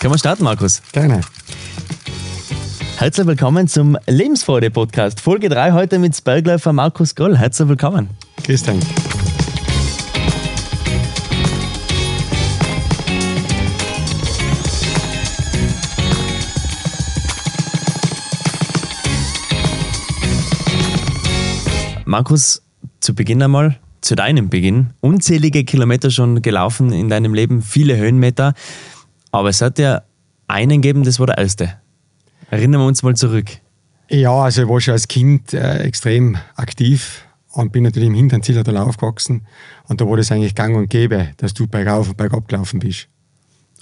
[0.00, 0.80] Können wir starten, Markus?
[0.92, 1.20] Gerne.
[2.96, 5.20] Herzlich willkommen zum Lebensfreude-Podcast.
[5.20, 7.36] Folge 3 heute mit Bergläufer Markus Groll.
[7.36, 8.08] Herzlich willkommen.
[8.42, 8.82] Grüß dich.
[22.06, 22.62] Markus,
[23.00, 28.54] zu Beginn einmal, zu deinem Beginn, unzählige Kilometer schon gelaufen in deinem Leben, viele Höhenmeter,
[29.30, 30.02] aber es hat ja
[30.48, 31.74] einen gegeben, das war der erste.
[32.50, 33.50] Erinnern wir uns mal zurück.
[34.08, 38.42] Ja, also ich war schon als Kind äh, extrem aktiv und bin natürlich im hinteren
[38.42, 39.46] Zillertal aufgewachsen.
[39.88, 43.08] Und da war das eigentlich gang und gäbe, dass du bergauf und bergab gelaufen bist.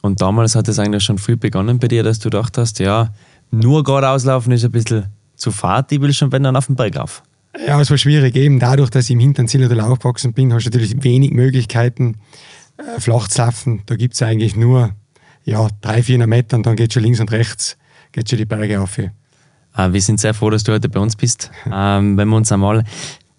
[0.03, 3.13] Und damals hat es eigentlich schon früh begonnen bei dir, dass du gedacht hast, ja,
[3.51, 6.77] nur geradeaus laufen ist ein bisschen zu fad, ich will schon wenn dann auf den
[6.77, 7.23] Berg auf.
[7.67, 8.37] Ja, es war schwierig.
[8.37, 12.17] Eben dadurch, dass ich im hinteren Zillertal aufgewachsen bin, hast du natürlich wenig Möglichkeiten,
[12.77, 13.83] äh, flach zu laufen.
[13.87, 14.91] Da gibt es eigentlich nur
[15.49, 17.77] ja, 300, 400 Meter und dann geht schon links und rechts
[18.13, 18.99] geht schon die Berge auf.
[18.99, 19.09] Äh,
[19.75, 21.51] wir sind sehr froh, dass du heute bei uns bist.
[21.71, 22.85] Ähm, wenn wir uns einmal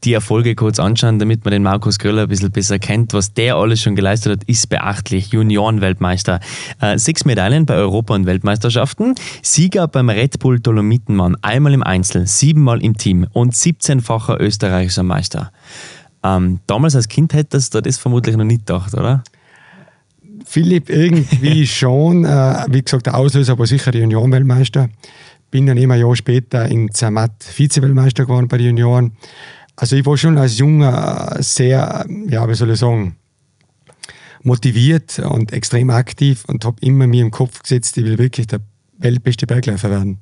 [0.06, 3.14] die Erfolge kurz anschauen, damit man den Markus Gröller ein bisschen besser kennt.
[3.14, 5.34] Was der alles schon geleistet hat, ist beachtlich.
[5.34, 6.40] Juniorenweltmeister.
[6.80, 9.16] Äh, sechs Medaillen bei Europa- und Weltmeisterschaften.
[9.42, 11.36] Sieger beim Red Bull Dolomitenmann.
[11.42, 15.52] Einmal im Einzel, siebenmal im Team und 17-facher österreichischer Meister.
[16.24, 19.24] Ähm, damals als Kind hättest du das vermutlich noch nicht gedacht, oder?
[20.46, 22.26] Philipp, irgendwie schon.
[22.26, 24.90] Äh, wie gesagt, der Auslöser war sicher der Juniorenweltmeister.
[25.52, 29.14] Bin dann immer ein Jahr später in Zermatt Vize-Weltmeister geworden bei den Junioren.
[29.76, 33.16] Also ich war schon als Junger sehr, ja, wie soll ich sagen,
[34.44, 38.62] motiviert und extrem aktiv und habe immer mir im Kopf gesetzt, ich will wirklich der
[38.98, 40.20] weltbeste Bergläufer werden.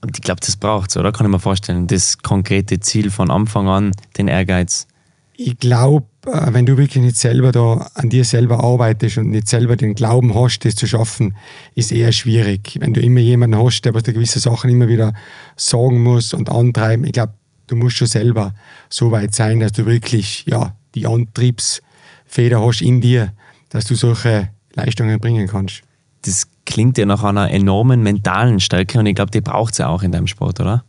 [0.00, 1.12] Und ich glaube, das braucht es, oder?
[1.12, 1.86] Kann ich mir vorstellen.
[1.86, 4.88] Das konkrete Ziel von Anfang an, den Ehrgeiz.
[5.36, 9.48] Ich glaube, äh, wenn du wirklich nicht selber da an dir selber arbeitest und nicht
[9.48, 11.34] selber den Glauben hast, das zu schaffen,
[11.74, 12.76] ist eher schwierig.
[12.78, 15.14] Wenn du immer jemanden hast, der dir gewisse Sachen immer wieder
[15.56, 17.34] sagen muss und antreiben, ich glaube,
[17.66, 18.54] du musst schon selber
[18.88, 23.32] so weit sein, dass du wirklich ja, die Antriebsfeder hast in dir,
[23.70, 25.82] dass du solche Leistungen bringen kannst.
[26.24, 29.88] Das klingt ja nach einer enormen mentalen Stärke und ich glaube, die braucht es ja
[29.88, 30.84] auch in deinem Sport, oder?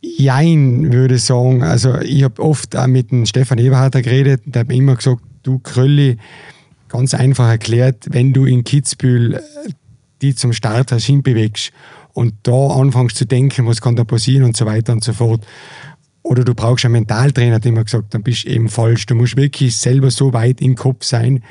[0.00, 1.62] Jein, würde ich sagen.
[1.62, 5.22] Also ich habe oft auch mit dem Stefan Eberharter geredet, der hat mir immer gesagt,
[5.42, 6.18] du Krölli,
[6.88, 9.40] ganz einfach erklärt, wenn du in Kitzbühel äh,
[10.22, 11.70] die zum Start hast, hinbewegst
[12.12, 15.46] und da anfängst zu denken, was kann da passieren und so weiter und so fort.
[16.22, 19.06] Oder du brauchst einen Mentaltrainer, hat immer gesagt, dann bist du eben falsch.
[19.06, 21.44] Du musst wirklich selber so weit im Kopf sein,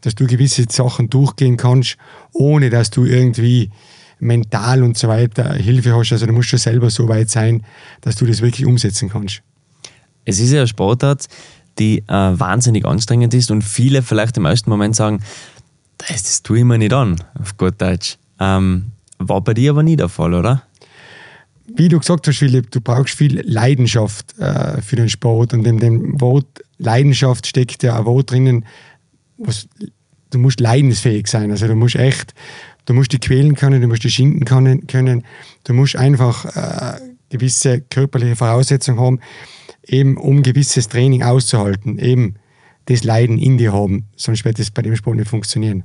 [0.00, 1.96] dass du gewisse Sachen durchgehen kannst,
[2.32, 3.70] ohne dass du irgendwie
[4.22, 6.12] mental und so weiter Hilfe hast.
[6.12, 7.64] Also du musst schon selber so weit sein,
[8.00, 9.42] dass du das wirklich umsetzen kannst.
[10.24, 11.26] Es ist ja eine Sportart,
[11.78, 15.20] die äh, wahnsinnig anstrengend ist und viele vielleicht im ersten Moment sagen,
[15.98, 18.16] das, das tue ich mir nicht an, auf gut Deutsch.
[18.38, 20.62] Ähm, war bei dir aber nie der Fall, oder?
[21.66, 25.78] Wie du gesagt hast, Philipp, du brauchst viel Leidenschaft äh, für den Sport und in
[25.78, 26.46] dem Wort
[26.78, 28.64] Leidenschaft steckt ja ein Wort drinnen,
[29.38, 29.68] was,
[30.30, 31.50] du musst leidensfähig sein.
[31.50, 32.34] Also du musst echt,
[32.86, 35.24] du musst die quälen können, du musst die schinden können, können
[35.64, 37.00] du musst einfach äh,
[37.30, 39.20] gewisse körperliche Voraussetzungen haben,
[39.86, 42.36] eben um gewisses Training auszuhalten, eben
[42.86, 45.84] das Leiden in dir haben, sonst wird das bei dem Sport nicht funktionieren.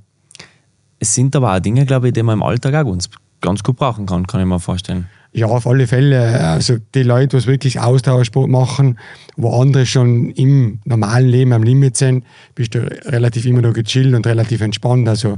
[0.99, 3.09] Es sind aber auch Dinge, glaube ich, die man im Alltag auch ganz,
[3.41, 5.07] ganz gut brauchen kann, kann ich mir vorstellen.
[5.33, 6.39] Ja, auf alle Fälle.
[6.39, 8.97] Also die Leute, die wirklich Ausdauersport machen,
[9.35, 12.23] wo andere schon im normalen Leben am Limit sind,
[12.55, 15.07] bist du relativ immer noch gechillt und relativ entspannt.
[15.07, 15.37] Also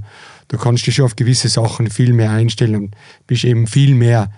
[0.50, 2.96] du kannst dich schon auf gewisse Sachen viel mehr einstellen und
[3.26, 4.32] bist eben viel mehr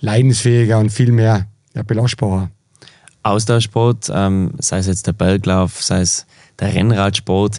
[0.00, 2.50] leidensfähiger und viel mehr ja, belastbarer.
[3.22, 6.26] Ausdauersport, ähm, sei es jetzt der Berglauf, sei es
[6.58, 7.58] der Rennradsport,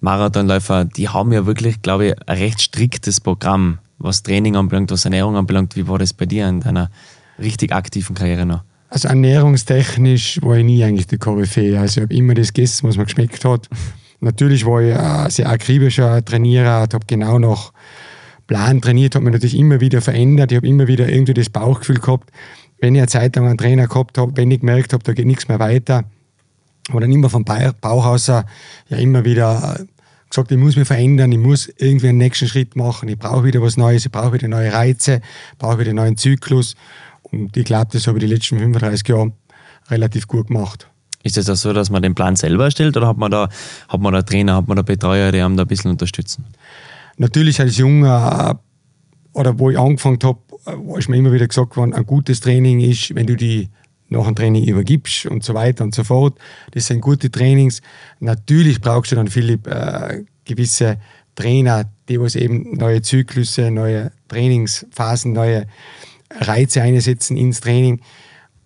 [0.00, 5.04] Marathonläufer, die haben ja wirklich, glaube ich, ein recht striktes Programm, was Training anbelangt, was
[5.04, 5.74] Ernährung anbelangt.
[5.74, 6.90] Wie war das bei dir in deiner
[7.38, 8.62] richtig aktiven Karriere noch?
[8.90, 11.78] Also ernährungstechnisch war ich nie eigentlich die Koryphäe.
[11.78, 13.68] Also ich habe immer das gegessen, was mir geschmeckt hat.
[14.20, 17.72] Natürlich war ich ein sehr akribischer Trainierer, habe genau nach
[18.46, 20.50] Plan trainiert, habe mich natürlich immer wieder verändert.
[20.50, 22.30] Ich habe immer wieder irgendwie das Bauchgefühl gehabt,
[22.80, 25.26] wenn ich eine Zeit lang einen Trainer gehabt habe, wenn ich gemerkt habe, da geht
[25.26, 26.04] nichts mehr weiter,
[26.88, 28.44] aber dann immer vom Bauch aus ja
[28.88, 29.84] immer wieder
[30.28, 33.62] gesagt, ich muss mich verändern, ich muss irgendwie einen nächsten Schritt machen, ich brauche wieder
[33.62, 35.20] was Neues, ich brauche wieder neue Reize,
[35.58, 36.76] brauche wieder einen neuen Zyklus.
[37.22, 39.32] Und ich glaube, das habe ich die letzten 35 Jahre
[39.90, 40.88] relativ gut gemacht.
[41.22, 43.48] Ist es das so, dass man den Plan selber erstellt oder hat man da,
[43.88, 46.44] hat man da Trainer, hat man da Betreuer, die einem da ein bisschen unterstützen?
[47.16, 48.60] Natürlich als Junger
[49.32, 50.38] oder wo ich angefangen habe,
[50.98, 53.68] ist mir immer wieder gesagt worden, ein gutes Training ist, wenn du die
[54.08, 56.38] nach dem Training übergibst und so weiter und so fort.
[56.72, 57.82] Das sind gute Trainings.
[58.20, 60.98] Natürlich brauchst du dann, Philipp, äh, gewisse
[61.34, 65.66] Trainer, die was eben neue Zyklusse, neue Trainingsphasen, neue
[66.30, 68.00] Reize einsetzen ins Training.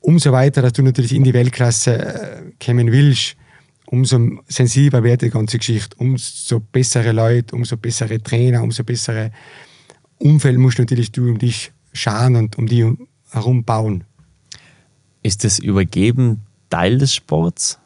[0.02, 3.36] Umso weiter, dass du natürlich in die Weltklasse äh, kommen willst,
[3.86, 4.18] umso
[4.48, 9.30] sensibler wird die ganze Geschichte, umso bessere Leute, umso bessere Trainer, umso bessere
[10.18, 12.96] Umfeld musst du natürlich du um dich schauen und um die
[13.30, 14.04] herum bauen.
[15.22, 17.78] Ist das Übergeben Teil des Sports?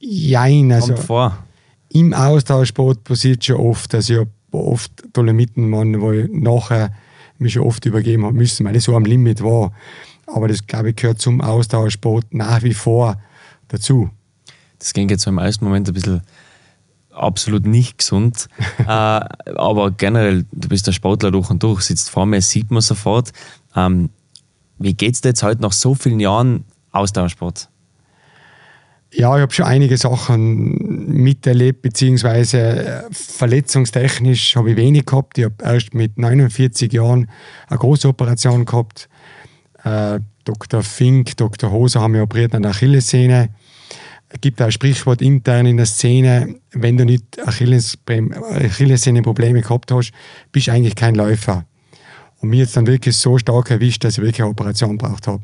[0.00, 1.44] Jein, also Kommt vor.
[1.90, 4.18] im Austauschsport passiert schon oft, dass ich
[4.50, 6.92] oft Dolomiten, Mann, wo ich nachher
[7.38, 9.72] mich schon oft übergeben habe müssen, weil ich so am Limit war.
[10.26, 13.20] Aber das, glaube ich, gehört zum Austauschsport nach wie vor
[13.68, 14.10] dazu.
[14.78, 16.22] Das ging jetzt im ersten Moment ein bisschen
[17.10, 18.48] absolut nicht gesund.
[18.78, 22.82] äh, aber generell, du bist der Sportler durch und durch, sitzt vor mir, sieht man
[22.82, 23.32] sofort.
[23.76, 24.10] Ähm,
[24.78, 27.68] wie geht es dir jetzt heute nach so vielen Jahren Austauschsport?
[29.16, 35.38] Ja, ich habe schon einige Sachen miterlebt, beziehungsweise äh, verletzungstechnisch habe ich wenig gehabt.
[35.38, 37.30] Ich habe erst mit 49 Jahren
[37.68, 39.08] eine große Operation gehabt.
[39.84, 40.82] Äh, Dr.
[40.82, 41.70] Fink, Dr.
[41.70, 43.50] Hoser haben mich operiert an der Achillessehne.
[44.28, 50.10] Es gibt auch ein Sprichwort intern in der Szene, wenn du nicht Achillessehne-Probleme gehabt hast,
[50.50, 51.64] bist du eigentlich kein Läufer.
[52.40, 55.42] Und mir jetzt dann wirklich so stark erwischt, dass ich wirklich eine Operation braucht habe.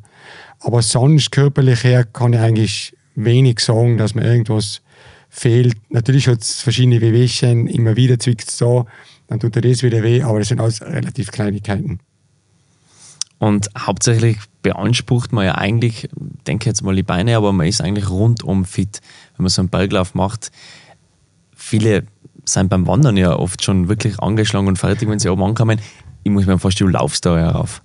[0.58, 4.82] Aber sonst körperlich her kann ich eigentlich wenig sagen, dass mir irgendwas
[5.28, 5.76] fehlt.
[5.90, 8.84] Natürlich hat es verschiedene Wehwehchen, immer wieder zwickt es da,
[9.28, 12.00] dann tut er das wieder weh, aber das sind alles relativ Kleinigkeiten.
[13.40, 16.10] Und hauptsächlich beansprucht man ja eigentlich,
[16.46, 19.00] denke jetzt mal die Beine, aber man ist eigentlich rundum fit,
[19.36, 20.52] wenn man so einen Berglauf macht.
[21.56, 22.04] Viele
[22.44, 25.80] sind beim Wandern ja oft schon wirklich angeschlagen und fertig, wenn sie oben ankommen.
[26.22, 27.80] Ich muss mir vorstellen, du laufst da ja rauf.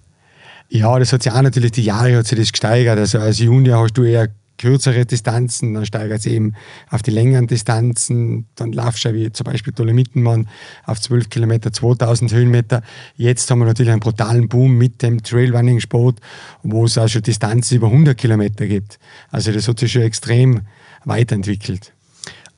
[0.67, 2.99] Ja, das hat sich auch natürlich, die Jahre hat sich das gesteigert.
[2.99, 6.53] Also als Junior hast du eher kürzere Distanzen, dann steigert es eben
[6.89, 10.47] auf die längeren Distanzen, dann laufst du wie zum Beispiel Dolomitenmann
[10.85, 12.81] auf 12 Kilometer, 2000 Höhenmeter.
[13.15, 16.19] Jetzt haben wir natürlich einen brutalen Boom mit dem Trailrunning-Sport,
[16.63, 18.99] wo es auch schon Distanzen über 100 Kilometer gibt.
[19.31, 20.61] Also das hat sich schon extrem
[21.03, 21.93] weiterentwickelt.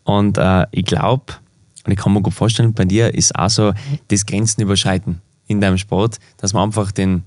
[0.04, 1.34] Und äh, ich glaube,
[1.86, 3.74] und ich kann mir gut vorstellen, bei dir ist auch so
[4.10, 7.24] das Grenzen überschreiten in deinem Sport, dass man einfach den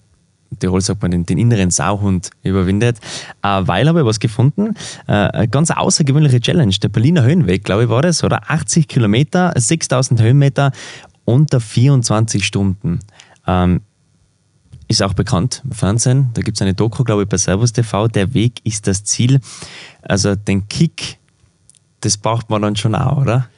[0.58, 2.98] Tirol sagt man, den, den inneren Sauhund überwindet.
[3.42, 4.74] Äh, weil habe ich was gefunden,
[5.06, 6.74] äh, eine ganz außergewöhnliche Challenge.
[6.82, 8.50] Der Berliner Höhenweg, glaube ich, war das, oder?
[8.50, 10.72] 80 Kilometer, 6000 Höhenmeter
[11.24, 13.00] unter 24 Stunden.
[13.46, 13.82] Ähm,
[14.88, 16.30] ist auch bekannt im Fernsehen.
[16.34, 18.08] Da gibt es eine Doku, glaube ich, bei Servus TV.
[18.08, 19.40] Der Weg ist das Ziel.
[20.02, 21.18] Also den Kick,
[22.00, 23.48] das braucht man dann schon auch, oder?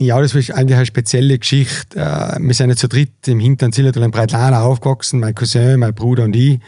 [0.00, 1.98] Ja, das ist eigentlich eine spezielle Geschichte.
[1.98, 5.92] Äh, wir sind jetzt zu dritt im hinteren Zillertal in Breitlana aufgewachsen, mein Cousin, mein
[5.92, 6.60] Bruder und ich.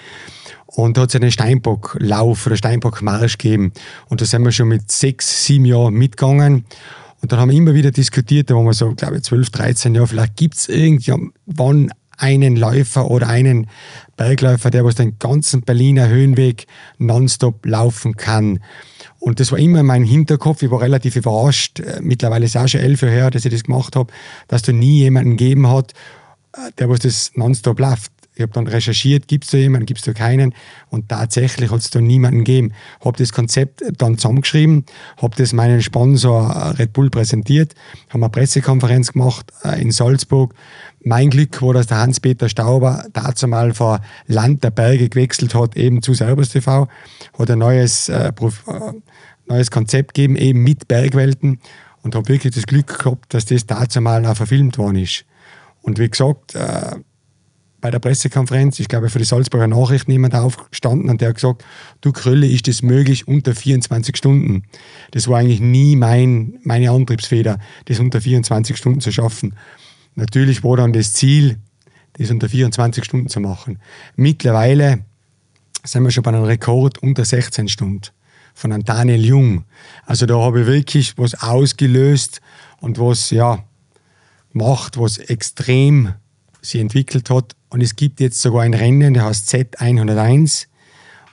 [0.66, 3.72] Und da hat es einen Steinbocklauf oder Steinbockmarsch gegeben.
[4.08, 6.64] Und da sind wir schon mit sechs, sieben Jahren mitgegangen.
[7.22, 9.94] Und dann haben wir immer wieder diskutiert, da waren wir so, glaube ich, 12, 13
[9.94, 13.68] Jahre, vielleicht gibt es irgendwann einen Läufer oder einen
[14.16, 16.66] Bergläufer, der was den ganzen Berliner Höhenweg
[16.98, 18.60] nonstop laufen kann.
[19.20, 20.62] Und das war immer mein Hinterkopf.
[20.62, 21.80] Ich war relativ überrascht.
[21.80, 24.12] Äh, mittlerweile ist es auch schon elf Jahre her, dass ich das gemacht habe,
[24.48, 25.92] dass da nie jemanden gegeben hat,
[26.54, 28.10] äh, der was das nonstop läuft.
[28.34, 30.54] Ich habe dann recherchiert, gibt es da jemanden, gibt es da keinen?
[30.88, 32.72] Und tatsächlich hat es da niemanden gegeben.
[33.04, 34.86] Habe das Konzept dann zusammengeschrieben,
[35.20, 37.74] habe das meinen Sponsor äh, Red Bull präsentiert,
[38.08, 40.54] haben eine Pressekonferenz gemacht in Salzburg.
[41.02, 45.76] Mein Glück war, dass der Hans-Peter Stauber dazu mal vor Land der Berge gewechselt hat,
[45.76, 46.88] eben zu Servus TV,
[47.38, 48.32] hat ein neues, äh,
[49.46, 51.58] neues Konzept gegeben, eben mit Bergwelten
[52.02, 55.24] und habe wirklich das Glück gehabt, dass das dazu mal auch verfilmt worden ist.
[55.82, 56.96] Und wie gesagt, äh,
[57.80, 61.64] bei der Pressekonferenz, ich glaube für die Salzburger Nachrichten jemand aufgestanden und der hat gesagt,
[62.00, 64.64] du Krölle, ist das möglich unter 24 Stunden?
[65.12, 69.54] Das war eigentlich nie mein, meine Antriebsfeder, das unter 24 Stunden zu schaffen.
[70.14, 71.58] Natürlich war dann das Ziel,
[72.14, 73.78] das unter 24 Stunden zu machen.
[74.16, 75.04] Mittlerweile
[75.84, 78.02] sind wir schon bei einem Rekord unter 16 Stunden
[78.54, 79.64] von einem Daniel Jung.
[80.04, 82.40] Also da habe ich wirklich was ausgelöst
[82.80, 83.64] und was ja
[84.52, 86.14] macht, was extrem
[86.60, 87.56] sich entwickelt hat.
[87.70, 90.66] Und es gibt jetzt sogar ein Rennen, der heißt Z101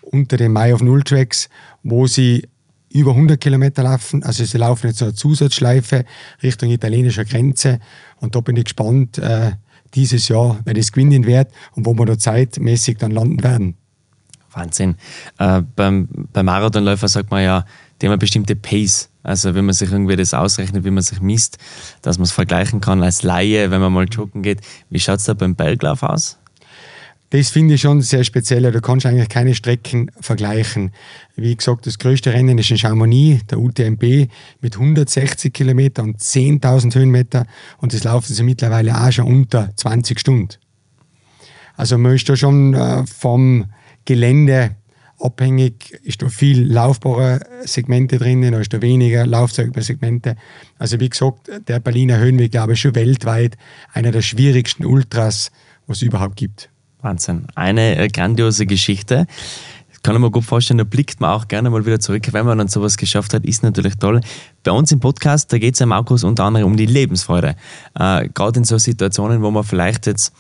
[0.01, 1.49] unter den Mai of Null Tracks,
[1.83, 2.47] wo sie
[2.89, 4.23] über 100 Kilometer laufen.
[4.23, 6.05] Also sie laufen jetzt so eine Zusatzschleife
[6.41, 7.79] Richtung italienischer Grenze.
[8.17, 9.51] Und da bin ich gespannt, äh,
[9.93, 13.75] dieses Jahr, wer das gewinnen wird und wo wir da zeitmäßig dann landen werden.
[14.51, 14.95] Wahnsinn.
[15.37, 17.65] Äh, beim, beim Marathonläufer sagt man ja,
[18.01, 19.09] die haben eine bestimmte Pace.
[19.23, 21.57] Also wenn man sich irgendwie das ausrechnet, wie man sich misst,
[22.01, 24.61] dass man es vergleichen kann als Laie, wenn man mal joggen geht.
[24.89, 26.37] Wie schaut es da beim Berglauf aus?
[27.29, 28.71] das finde ich schon sehr speziell.
[28.71, 30.91] Du kannst eigentlich keine Strecken vergleichen.
[31.35, 34.29] Wie gesagt, das größte Rennen ist in Chamonix, der UTMB,
[34.61, 37.45] mit 160 Kilometern und 10.000 Höhenmeter.
[37.79, 40.55] Und das laufen sie mittlerweile auch schon unter 20 Stunden.
[41.75, 43.65] Also man ist da schon äh, vom
[44.05, 44.75] Gelände
[45.19, 50.35] abhängig, ist da viel laufbare Segmente drin, da ist da weniger laufzeugbare Segmente.
[50.77, 53.57] Also wie gesagt, der Berliner Höhenweg, glaube ich, schon weltweit
[53.93, 55.51] einer der schwierigsten Ultras,
[55.87, 56.69] was es überhaupt gibt.
[57.01, 57.47] Wahnsinn.
[57.55, 59.27] Eine äh, grandiose Geschichte.
[60.03, 62.57] Kann ich mir gut vorstellen, da blickt man auch gerne mal wieder zurück, wenn man
[62.59, 64.21] dann sowas geschafft hat, ist natürlich toll.
[64.63, 67.55] Bei uns im Podcast, da geht es ja Markus unter anderem um die Lebensfreude.
[67.99, 70.33] Äh, Gerade in so Situationen, wo man vielleicht jetzt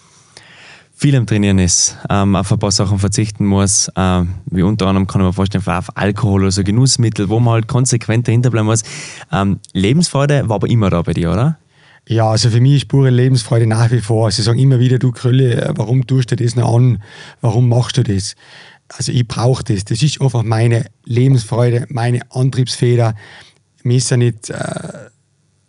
[0.97, 5.05] viel am Trainieren ist, ähm, auf ein paar Sachen verzichten muss, ähm, wie unter anderem
[5.05, 8.65] kann ich mir vorstellen, auf Alkohol oder so Genussmittel, wo man halt konsequent dahinter bleiben
[8.65, 8.81] muss.
[9.31, 11.59] Ähm, Lebensfreude war aber immer da bei dir, oder?
[12.07, 14.31] Ja, also für mich ist pure Lebensfreude nach wie vor.
[14.31, 17.03] Sie sagen immer wieder, du Krölle, warum tust du das noch an?
[17.41, 18.35] Warum machst du das?
[18.87, 19.85] Also ich brauche das.
[19.85, 23.13] Das ist einfach meine Lebensfreude, meine Antriebsfeder.
[23.83, 25.09] Mir ist ja nicht äh,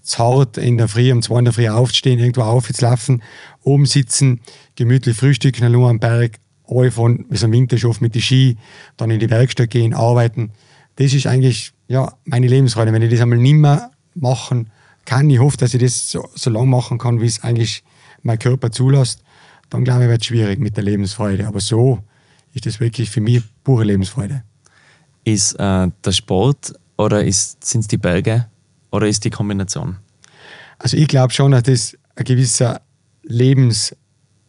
[0.01, 3.23] zart in der Früh, um zwei in der Früh aufzustehen, irgendwo aufzulaufen,
[3.63, 4.41] oben sitzen,
[4.79, 6.39] gemütlich frühstücken, nur am Berg,
[6.91, 8.57] von wie so ein Winterschof mit den Ski,
[8.97, 10.53] dann in die Werkstatt gehen, arbeiten.
[10.97, 12.93] Das ist eigentlich ja, meine Lebensfreude.
[12.93, 14.71] Wenn ich das einmal nicht mehr machen
[15.05, 17.83] kann, ich hoffe, dass ich das so, so lange machen kann, wie es eigentlich
[18.23, 19.25] mein Körper zulässt,
[19.69, 21.49] dann glaube ich, wird es schwierig mit der Lebensfreude.
[21.49, 21.99] Aber so
[22.55, 24.45] ist das wirklich für mich pure Lebensfreude.
[25.25, 28.47] Ist äh, der Sport oder sind es die Berge
[28.93, 29.97] oder ist die Kombination?
[30.79, 32.83] Also ich glaube schon, dass das ein gewisser
[33.23, 33.99] Lebensstil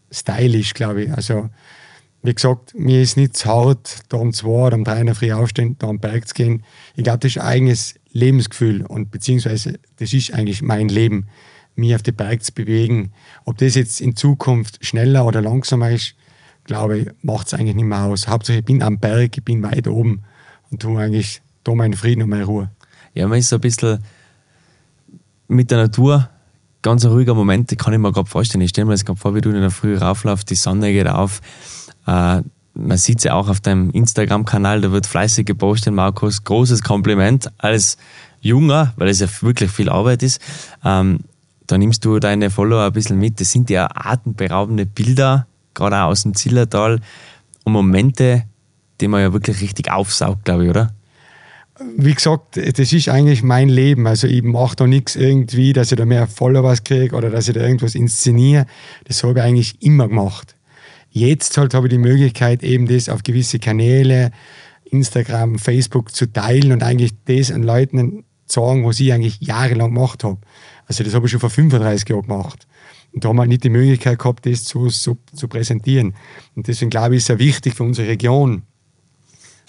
[0.10, 1.12] ist, glaube ich.
[1.12, 1.50] Also
[2.22, 5.16] wie gesagt, mir ist nicht zu hart, da um zwei oder um drei in der
[5.16, 6.64] Früh aufstehen, da am Berg zu gehen.
[6.96, 11.28] Ich glaube, das ist ein eigenes Lebensgefühl und beziehungsweise das ist eigentlich mein Leben,
[11.76, 13.14] mich auf den Berg zu bewegen.
[13.46, 16.16] Ob das jetzt in Zukunft schneller oder langsamer ist,
[16.66, 18.28] glaube ich, macht es eigentlich nicht mehr aus.
[18.28, 20.24] Hauptsache, ich bin am Berg, ich bin weit oben
[20.70, 22.70] und tue eigentlich da meinen Frieden und meine Ruhe.
[23.14, 24.04] Ja, man ist so ein bisschen
[25.48, 26.30] mit der Natur
[26.82, 28.62] ganz ein ruhiger Moment, kann ich mir gerade vorstellen.
[28.62, 31.08] Ich stelle mir das gerade vor, wie du in der Früh rauflaufst, die Sonne geht
[31.08, 31.42] auf,
[32.08, 32.42] äh,
[32.74, 36.44] man sieht es ja auch auf deinem Instagram-Kanal, da wird fleißig gepostet, Markus.
[36.44, 37.98] Großes Kompliment als
[38.42, 40.42] Junger, weil es ja wirklich viel Arbeit ist.
[40.84, 41.20] Ähm,
[41.68, 43.40] da nimmst du deine Follower ein bisschen mit.
[43.40, 47.02] Das sind ja atemberaubende Bilder, gerade auch aus dem Zillertal
[47.64, 48.44] und Momente,
[49.02, 50.94] die man ja wirklich richtig aufsaugt, glaube ich, oder?
[51.98, 54.08] Wie gesagt, das ist eigentlich mein Leben.
[54.08, 57.54] Also ich mache da nichts irgendwie, dass ich da mehr Followers kriege oder dass ich
[57.54, 58.66] da irgendwas inszeniere.
[59.06, 60.56] Das habe ich eigentlich immer gemacht.
[61.12, 64.32] Jetzt halt habe ich die Möglichkeit, eben das auf gewisse Kanäle,
[64.86, 70.24] Instagram, Facebook zu teilen und eigentlich das an Leuten sagen, was ich eigentlich jahrelang gemacht
[70.24, 70.38] habe.
[70.86, 72.68] Also das habe ich schon vor 35 Jahren gemacht.
[73.12, 76.16] Und da haben wir nicht die Möglichkeit gehabt, das zu, zu, zu präsentieren.
[76.56, 78.64] Und deswegen glaube ich, ist es sehr wichtig für unsere Region,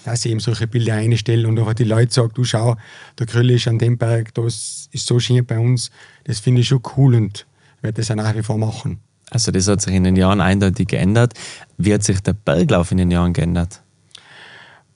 [0.03, 2.77] dass sie eben solche Bilder einstellen und auch die Leute sagen, du schau,
[3.19, 5.91] der Kröll ist an dem Berg, das ist so schön bei uns.
[6.23, 7.45] Das finde ich schon cool und
[7.81, 8.99] werde das auch nach wie vor machen.
[9.29, 11.33] Also das hat sich in den Jahren eindeutig geändert.
[11.77, 13.80] Wie hat sich der Berglauf in den Jahren geändert?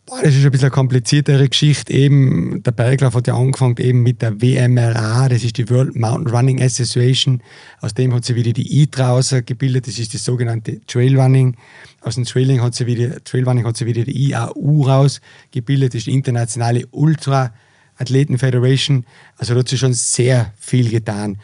[0.08, 1.92] Boah, das ist ein bisschen eine kompliziertere Geschichte.
[1.92, 6.28] Eben, der Berglauf hat ja angefangen eben mit der WMRA, das ist die World Mountain
[6.28, 7.42] Running Association.
[7.82, 11.58] Aus dem hat sie wieder die ITRA gebildet, das ist das sogenannte Trailrunning.
[12.02, 16.08] Aus dem Trailing hat sie wieder, Trailrunning hat sie wieder die IAU rausgebildet, das ist
[16.08, 17.52] die internationale Ultra
[17.98, 19.08] Athleten Federation.
[19.38, 21.40] Also da hat sie schon sehr viel getan.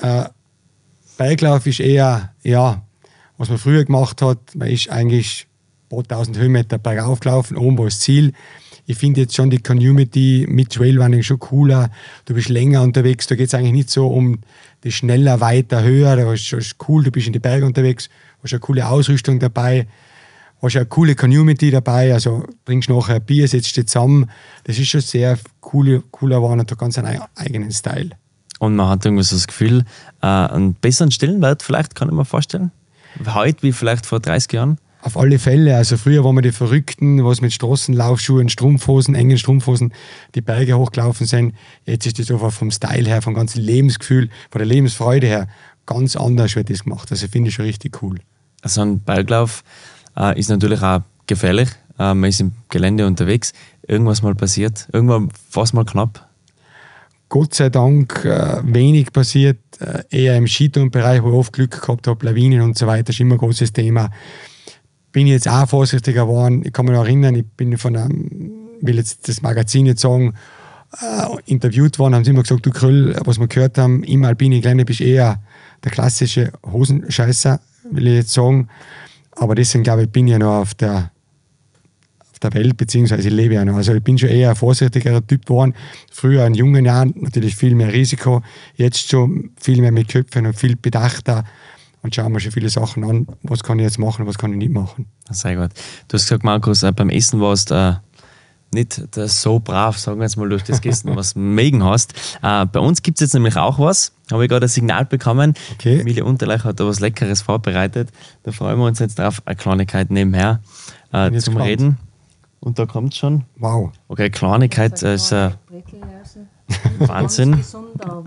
[0.00, 0.26] Äh,
[1.16, 2.86] Berglauf ist eher, ja,
[3.38, 5.48] was man früher gemacht hat, man ist eigentlich
[5.88, 8.32] paar tausend Höhenmeter bergauf gelaufen, oben war das Ziel.
[8.86, 11.90] Ich finde jetzt schon die Community mit Trailrunning schon cooler.
[12.24, 14.38] Du bist länger unterwegs, da geht es eigentlich nicht so um
[14.82, 16.16] das schneller, weiter, höher.
[16.16, 18.08] Da ist cool, du bist in die Berge unterwegs,
[18.42, 19.86] hast eine coole Ausrüstung dabei,
[20.62, 24.30] hast eine coole Community dabei, also trinkst nachher ein Bier, setzt dich zusammen.
[24.64, 25.38] Das ist schon sehr
[25.72, 28.10] cool, cooler geworden und hat ganz einen eigenen Style
[28.58, 29.84] und man hat irgendwie so das Gefühl,
[30.22, 32.70] äh, einen besseren Stellenwert vielleicht, kann ich mir vorstellen.
[33.26, 34.78] Heute wie vielleicht vor 30 Jahren.
[35.08, 35.74] Auf alle Fälle.
[35.74, 39.94] Also früher waren wir die Verrückten, was mit Straßenlaufschuhen, Strumpfhosen, engen Strumpfhosen
[40.34, 41.54] die Berge hochgelaufen sind.
[41.86, 45.48] Jetzt ist das einfach vom Style her, vom ganzen Lebensgefühl, von der Lebensfreude her
[45.86, 47.10] ganz anders wird das gemacht.
[47.10, 48.18] Also finde ich schon richtig cool.
[48.60, 49.64] Also ein Berglauf
[50.14, 51.70] äh, ist natürlich auch gefährlich.
[51.98, 53.54] Äh, man ist im Gelände unterwegs.
[53.86, 54.90] Irgendwas mal passiert.
[54.92, 56.28] Irgendwann fast mal knapp.
[57.30, 62.06] Gott sei Dank äh, wenig passiert, äh, eher im Skitourenbereich, wo ich oft Glück gehabt
[62.06, 64.10] habe, Lawinen und so weiter, ist immer ein großes Thema.
[65.12, 66.62] Bin jetzt auch vorsichtiger geworden.
[66.64, 70.34] Ich kann mich noch erinnern, ich bin von einem, will jetzt das Magazin jetzt sagen,
[71.00, 74.60] äh, interviewt worden, haben sie immer gesagt, du Kröll, was wir gehört haben, im alpinen
[74.60, 75.40] Gelände bist eher
[75.84, 77.60] der klassische Hosenscheißer,
[77.90, 78.68] will ich jetzt sagen.
[79.32, 81.10] Aber deswegen glaube ich, bin ich ja noch auf der,
[82.32, 83.76] auf der Welt, beziehungsweise ich lebe ja noch.
[83.76, 85.74] Also ich bin schon eher ein vorsichtigerer Typ geworden.
[86.10, 88.42] Früher in jungen Jahren natürlich viel mehr Risiko,
[88.76, 91.44] jetzt schon viel mehr mit Köpfen und viel bedachter
[92.08, 94.56] und schauen wir schon viele Sachen an, was kann ich jetzt machen, was kann ich
[94.56, 95.04] nicht machen.
[95.28, 95.72] Sehr gut.
[96.08, 97.94] Du hast gesagt, Markus, äh, beim Essen warst du äh,
[98.72, 102.14] nicht so brav, sagen wir jetzt mal, durch das Gegessen, was du mögen hast.
[102.42, 104.12] Äh, bei uns gibt es jetzt nämlich auch was.
[104.32, 105.52] Habe ich gerade ein Signal bekommen.
[105.74, 106.00] Okay.
[106.00, 108.08] Emilie Unterleich hat da was Leckeres vorbereitet.
[108.44, 109.42] Da freuen wir uns jetzt drauf.
[109.44, 110.62] Eine Kleinigkeit nebenher
[111.12, 111.60] äh, zum gespannt.
[111.60, 111.98] Reden.
[112.60, 113.44] Und da kommt schon.
[113.56, 113.92] Wow.
[114.08, 116.00] Okay, Kleinigkeit äh, ist äh, Wahnsinn.
[116.00, 116.17] Ganz
[116.98, 118.24] gesund, aber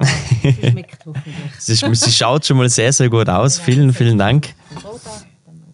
[1.60, 3.60] sie sie, schaut schon mal sehr, sehr gut aus.
[3.60, 4.50] Vielen, vielen Dank.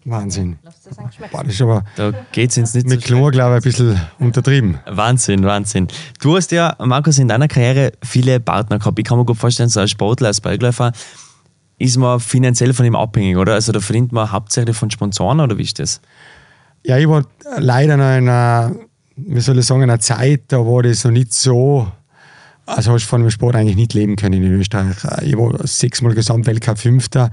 [0.04, 0.58] Wahnsinn.
[0.62, 1.32] Lass das einen geschmeckt.
[1.32, 3.06] Boah, das ist aber Da geht es ins nicht mit so.
[3.06, 4.78] Chlor, glaube ich, ein bisschen untertrieben.
[4.86, 5.88] Wahnsinn, Wahnsinn.
[6.20, 8.98] Du hast ja, Markus, in deiner Karriere viele Partner gehabt.
[8.98, 10.92] Ich kann mir gut vorstellen, so als Sportler, als Bergläufer,
[11.78, 13.54] ist man finanziell von ihm abhängig, oder?
[13.54, 16.00] Also da verdient man hauptsächlich von Sponsoren, oder wie ist das?
[16.84, 17.24] Ja, ich war
[17.58, 18.74] leider noch in einer,
[19.16, 21.86] wie soll ich sagen, einer Zeit, da war das noch nicht so,
[22.68, 24.96] also hast du von dem Sport eigentlich nicht leben können in Österreich.
[25.22, 27.30] Ich war sechsmal Gesamtweltcup Fünfter,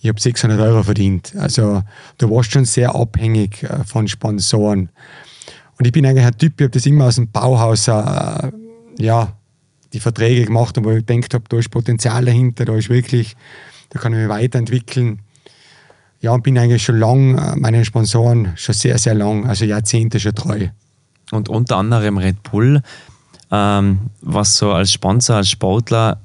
[0.00, 1.34] ich habe 600 Euro verdient.
[1.36, 1.82] Also
[2.18, 4.90] du warst schon sehr abhängig äh, von Sponsoren.
[5.78, 8.50] Und ich bin eigentlich ein Typ, ich habe das immer aus dem Bauhaus, äh,
[8.98, 9.32] ja,
[9.92, 13.36] die Verträge gemacht, wo ich gedacht habe, da ist Potenzial dahinter, da ist wirklich,
[13.90, 15.20] da kann ich mich weiterentwickeln.
[16.20, 20.20] Ja, und bin eigentlich schon lang äh, meinen Sponsoren schon sehr, sehr lang, also Jahrzehnte
[20.20, 20.68] schon treu.
[21.32, 22.82] Und unter anderem Red Bull,
[23.50, 26.20] ähm, was so als Sponsor, als Sportler,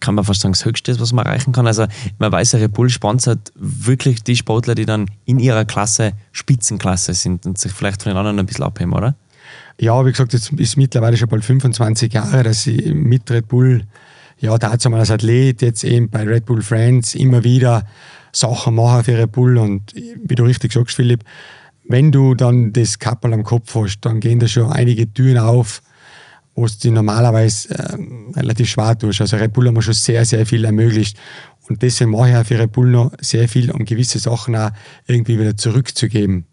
[0.00, 1.66] kann man fast sagen, das Höchste ist, was man erreichen kann.
[1.66, 1.86] Also
[2.18, 7.46] man weiß Red Bull sponsert wirklich die Sportler, die dann in ihrer Klasse Spitzenklasse sind
[7.46, 9.16] und sich vielleicht von den anderen ein bisschen abheben, oder?
[9.80, 13.84] Ja, wie gesagt, jetzt ist mittlerweile schon bald 25 Jahre, dass ich mit Red Bull,
[14.38, 17.86] ja, dazu mal als Athlet, jetzt eben bei Red Bull Friends immer wieder
[18.32, 19.58] Sachen mache für Red Bull.
[19.58, 21.24] Und wie du richtig sagst, Philipp,
[21.88, 25.80] wenn du dann das Kappel am Kopf hast, dann gehen da schon einige Türen auf,
[26.58, 29.20] wo es dir normalerweise ähm, relativ schwer tust.
[29.20, 31.16] Also Red Bull haben mir schon sehr, sehr viel ermöglicht.
[31.68, 34.70] Und deswegen mache ich auch für Red Bull noch sehr viel, um gewisse Sachen auch
[35.06, 36.46] irgendwie wieder zurückzugeben.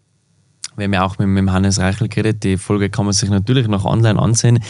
[0.76, 3.66] Wir haben ja auch mit, mit Hannes Reichel geredet, die Folge kann man sich natürlich
[3.66, 4.60] noch online ansehen.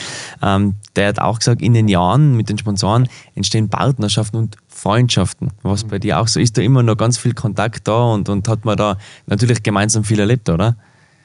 [0.40, 5.50] Ähm, der hat auch gesagt, in den Jahren mit den Sponsoren entstehen Partnerschaften und Freundschaften.
[5.62, 8.48] Was bei dir auch so ist, da immer noch ganz viel Kontakt da und, und
[8.48, 8.96] hat man da
[9.26, 10.76] natürlich gemeinsam viel erlebt, oder?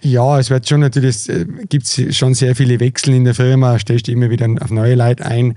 [0.04, 4.08] Ja, es wird schon natürlich, es gibt schon sehr viele Wechsel in der Firma, stellst
[4.08, 5.56] du immer wieder auf neue Leute ein,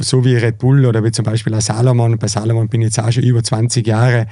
[0.00, 3.00] so wie Red Bull oder wie zum Beispiel auch Salomon, bei Salomon bin ich jetzt
[3.00, 4.26] auch schon über 20 Jahre,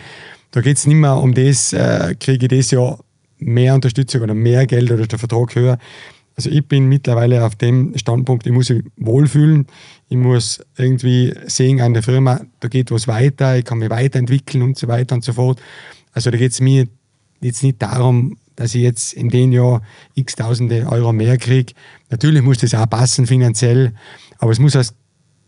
[0.50, 2.98] da geht es nicht mehr um das, äh, kriege ich das Jahr
[3.38, 5.78] mehr Unterstützung oder mehr Geld oder ist der Vertrag höher.
[6.36, 9.66] Also ich bin mittlerweile auf dem Standpunkt, ich muss mich wohlfühlen,
[10.08, 14.62] ich muss irgendwie sehen an der Firma, da geht was weiter, ich kann mich weiterentwickeln
[14.62, 15.58] und so weiter und so fort.
[16.12, 16.86] Also da geht es mir
[17.40, 19.82] jetzt nicht darum, dass ich jetzt in dem Jahr
[20.14, 21.74] x Tausende Euro mehr kriege.
[22.10, 23.94] Natürlich muss das auch passen finanziell,
[24.38, 24.94] aber es muss das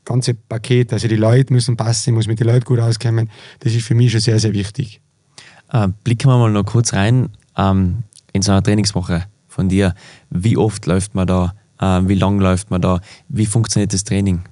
[0.05, 3.29] ganze Paket, also die Leute müssen passen, ich muss mit den Leuten gut auskommen.
[3.59, 5.01] Das ist für mich schon sehr, sehr wichtig.
[5.73, 9.94] Äh, blicken wir mal noch kurz rein ähm, in so einer Trainingswoche von dir.
[10.31, 11.55] Wie oft läuft man da?
[11.81, 13.01] Äh, wie lang läuft man da?
[13.29, 14.42] Wie funktioniert das Training?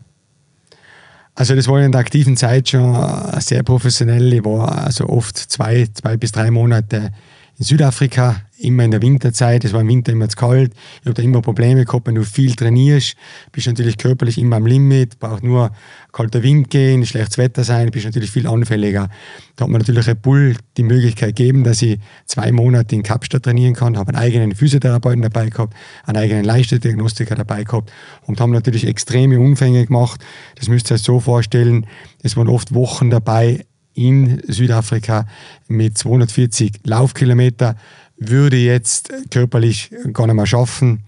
[1.37, 4.33] Also das war in der aktiven Zeit schon äh, sehr professionell.
[4.33, 7.13] Ich war also oft zwei, zwei bis drei Monate
[7.57, 9.65] in Südafrika, immer in der Winterzeit.
[9.65, 10.73] Es war im Winter immer zu kalt.
[11.01, 13.17] Ich habe da immer Probleme gehabt, wenn du viel trainierst,
[13.53, 15.73] bist natürlich körperlich immer am Limit, braucht nur
[16.13, 19.09] kalter Wind gehen, schlechtes Wetter sein, bist natürlich viel anfälliger.
[19.57, 23.45] Da hat mir natürlich Red Bull die Möglichkeit gegeben, dass ich zwei Monate in Kapstadt
[23.45, 27.93] trainieren kann, habe einen eigenen Physiotherapeuten dabei gehabt, einen eigenen Leistungsdiagnostiker dabei gehabt
[28.27, 30.25] und haben natürlich extreme Umfänge gemacht.
[30.57, 31.87] Das müsst ihr euch so vorstellen,
[32.23, 33.65] es waren oft Wochen dabei,
[33.99, 35.27] in Südafrika
[35.67, 37.75] mit 240 Laufkilometer
[38.19, 41.05] würde jetzt körperlich gar nicht mehr schaffen.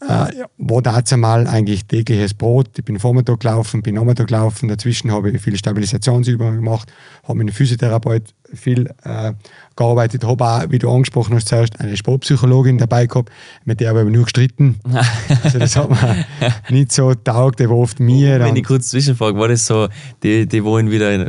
[0.00, 2.68] Äh, war dazu mal eigentlich tägliches Brot.
[2.78, 4.68] Ich bin Vormittag gelaufen, bin Nachmittag gelaufen.
[4.68, 6.92] Dazwischen habe ich viele Stabilisationsübungen gemacht,
[7.24, 8.22] habe mit einem Physiotherapeut
[8.54, 9.32] viel äh,
[9.74, 13.30] gearbeitet, habe auch, wie du angesprochen hast, zuerst eine Sportpsychologin dabei gehabt,
[13.64, 14.78] mit der habe ich nur gestritten.
[15.42, 16.24] also das hat mir
[16.70, 18.38] nicht so taugt, der war oft mir.
[18.38, 19.88] Wenn ich kurz zwischenfrage, war das so,
[20.22, 21.28] die, die wollen wieder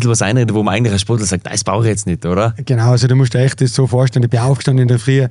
[0.00, 2.54] bisschen was einreden, wo man eigentlich als Sportler sagt, das brauche ich jetzt nicht, oder?
[2.64, 5.26] Genau, also du musst dir echt das so vorstellen, ich bin aufgestanden in der Früh,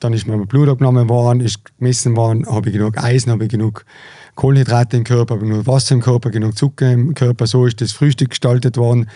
[0.00, 3.50] dann ist mir Blut abgenommen worden, ist gemessen worden, habe ich genug Eisen, habe ich
[3.50, 3.84] genug
[4.34, 7.80] Kohlenhydrate im Körper, habe ich genug Wasser im Körper, genug Zucker im Körper, so ist
[7.80, 9.08] das Frühstück gestaltet worden.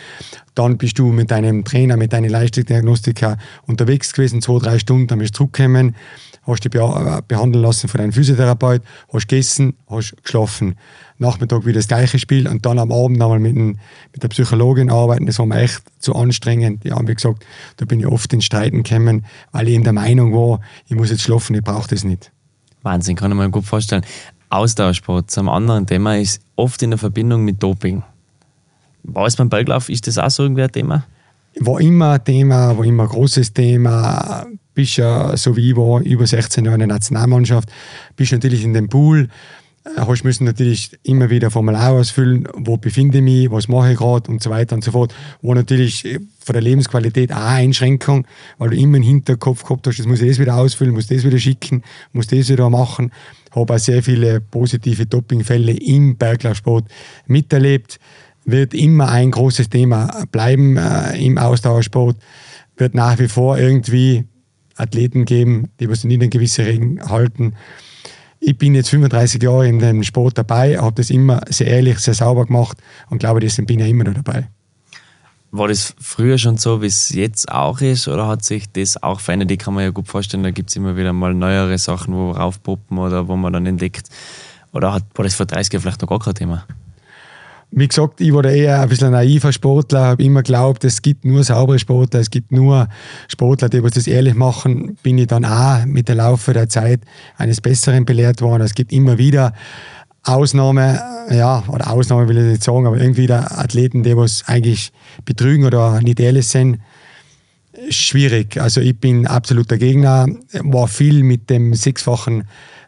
[0.54, 5.18] Dann bist du mit deinem Trainer, mit deinem Leistungsdiagnostiker unterwegs gewesen, zwei, drei Stunden, dann
[5.18, 5.94] bist du zurückgekommen,
[6.46, 8.82] hast dich äh, behandeln lassen von deinem Physiotherapeut,
[9.12, 10.76] hast gegessen, hast geschlafen.
[11.18, 13.78] Nachmittag wieder das gleiche Spiel und dann am Abend nochmal mit, dem-
[14.12, 15.26] mit der Psychologin arbeiten.
[15.26, 16.84] Das war mir echt zu anstrengend.
[16.84, 17.44] Die haben mir gesagt,
[17.78, 21.10] da bin ich oft in Streiten gekommen, weil ich eben der Meinung war, ich muss
[21.10, 22.30] jetzt schlafen, ich brauche das nicht.
[22.82, 24.04] Wahnsinn, kann ich mir gut vorstellen.
[24.50, 28.02] Ausdauersport zum anderen Thema ist oft in der Verbindung mit Doping.
[29.02, 31.04] War es beim Berglauf, ist das auch so irgendwie ein Thema?
[31.58, 34.46] war immer ein Thema, war immer ein großes Thema.
[34.76, 37.68] Bist ja, so wie ich war, über 16 Jahre in der Nationalmannschaft,
[38.14, 39.28] bist natürlich in dem Pool,
[39.84, 43.98] äh, hast müssen natürlich immer wieder Formular ausfüllen, wo befinde ich mich, was mache ich
[43.98, 45.14] gerade und so weiter und so fort.
[45.40, 48.26] War natürlich äh, von der Lebensqualität auch eine Einschränkung,
[48.58, 51.24] weil du immer im Hinterkopf gehabt hast, das muss ich das wieder ausfüllen, muss das
[51.24, 53.12] wieder schicken, muss das wieder machen.
[53.54, 56.84] Habe auch sehr viele positive Dopingfälle im Berglaufsport
[57.26, 57.98] miterlebt
[58.46, 62.16] wird immer ein großes Thema bleiben äh, im Ausdauersport.
[62.76, 64.24] Wird nach wie vor irgendwie
[64.76, 67.54] Athleten geben, die was nicht an gewisse Regeln halten.
[68.38, 72.14] Ich bin jetzt 35 Jahre in dem Sport dabei, habe das immer sehr ehrlich, sehr
[72.14, 74.48] sauber gemacht und glaube, deswegen bin ich immer noch dabei.
[75.52, 79.20] War das früher schon so, wie es jetzt auch ist, oder hat sich das auch
[79.20, 79.50] verändert?
[79.52, 82.32] Ich kann mir ja gut vorstellen, da gibt es immer wieder mal neuere Sachen, wo
[82.32, 84.10] raufpoppen oder wo man dann entdeckt.
[84.72, 86.66] Oder hat, war das vor 30 Jahren vielleicht noch gar kein Thema?
[87.78, 91.26] Wie gesagt, ich war eher ein bisschen ein naiver Sportler, habe immer geglaubt, es gibt
[91.26, 92.88] nur saubere Sportler, es gibt nur
[93.28, 94.96] Sportler, die was das ehrlich machen.
[95.02, 97.02] Bin ich dann auch mit der Laufe der Zeit
[97.36, 98.62] eines Besseren belehrt worden.
[98.62, 99.52] Es gibt immer wieder
[100.22, 104.90] Ausnahme, ja, oder Ausnahme will ich nicht sagen, aber irgendwie der Athleten, die was eigentlich
[105.26, 106.78] betrügen oder nicht ehrlich sind.
[107.90, 108.58] Schwierig.
[108.58, 110.26] Also ich bin absoluter Gegner,
[110.62, 112.44] war viel mit dem sechsfachen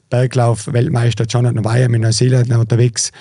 [0.08, 3.12] Berglauf-Weltmeister Jonathan Weyer mit Neuseeland unterwegs.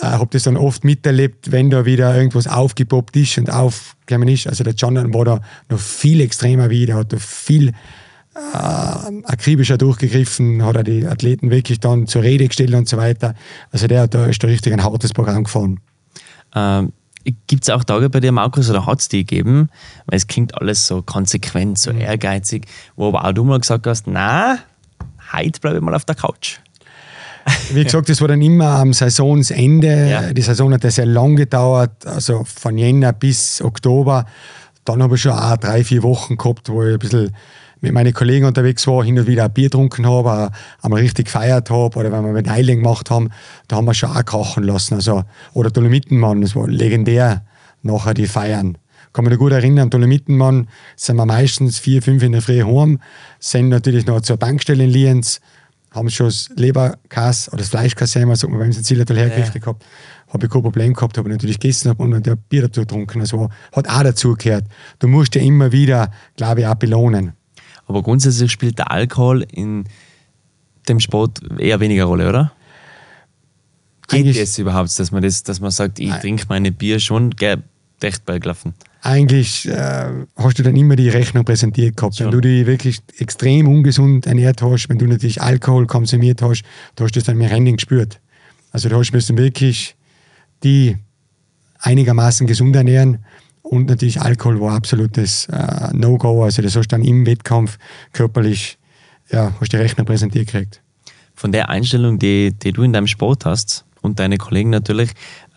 [0.00, 4.46] Äh, habe das dann oft miterlebt, wenn da wieder irgendwas aufgepoppt ist und aufgekommen ist.
[4.46, 7.72] Also der Jonathan war da noch viel extremer wie, der hat da viel äh,
[9.24, 13.34] akribischer durchgegriffen, hat er die Athleten wirklich dann zur Rede gestellt und so weiter.
[13.70, 15.78] Also der hat da ist da richtig ein hartes Programm gefahren.
[16.54, 16.92] Ähm,
[17.46, 19.70] Gibt es auch Tage bei dir, Markus, oder hat es die gegeben?
[20.06, 24.06] Weil es klingt alles so konsequent, so ehrgeizig, wo aber auch du mal gesagt hast,
[24.06, 24.58] na,
[25.32, 26.58] heute bleibe ich mal auf der Couch.
[27.72, 30.08] Wie gesagt, das war dann immer am Saisonsende.
[30.10, 30.32] Ja.
[30.32, 34.26] Die Saison hat ja sehr lang gedauert, also von Jänner bis Oktober.
[34.84, 37.30] Dann habe ich schon auch drei, vier Wochen gehabt, wo ich ein bisschen
[37.84, 41.70] mit meinen Kollegen unterwegs war, hin und wieder ein Bier getrunken habe, einmal richtig gefeiert
[41.70, 43.30] habe oder wenn wir Medaillen gemacht haben,
[43.68, 44.94] da haben wir schon auch krachen lassen.
[44.94, 47.44] Also, oder Dolomitenmann, das war legendär
[47.82, 48.78] nachher die Feiern.
[49.12, 53.00] Kann mich noch gut erinnern, Dolomitenmann sind wir meistens vier, fünf in der Früh heim,
[53.38, 55.40] sind natürlich noch zur Tankstelle in Lienz,
[55.94, 59.84] haben schon das Leberkass oder das Fleischkass einmal, sagt man, ein Zillertal hergerichtet gehabt,
[60.28, 63.20] habe ich kein Problem gehabt, habe natürlich gegessen hab und ein Bier dazu getrunken.
[63.20, 64.64] Also hat auch dazugehört.
[64.98, 67.34] Du musst ja immer wieder, glaube ich, auch belohnen.
[67.86, 69.84] Aber grundsätzlich spielt der Alkohol in
[70.88, 72.52] dem Sport eher weniger Rolle, oder?
[74.08, 77.62] Geht es überhaupt, dass man, das, dass man sagt, ich trinke meine Bier schon, gell,
[78.02, 78.74] echt Berglaufen?
[79.06, 82.18] Eigentlich äh, hast du dann immer die Rechnung präsentiert gehabt.
[82.18, 82.32] Wenn Schon.
[82.32, 86.62] du dich wirklich extrem ungesund ernährt hast, wenn du natürlich Alkohol konsumiert hast,
[86.96, 88.18] du hast das dann im Rennen gespürt.
[88.72, 89.94] Also du hast müssen wirklich
[90.62, 90.96] die
[91.80, 93.18] einigermaßen gesund ernähren
[93.60, 96.42] und natürlich Alkohol war absolutes äh, No-Go.
[96.42, 97.76] Also das hast du dann im Wettkampf
[98.14, 98.78] körperlich,
[99.30, 100.80] ja, hast die Rechnung präsentiert gekriegt.
[101.34, 105.10] Von der Einstellung, die, die du in deinem Sport hast und deine Kollegen natürlich,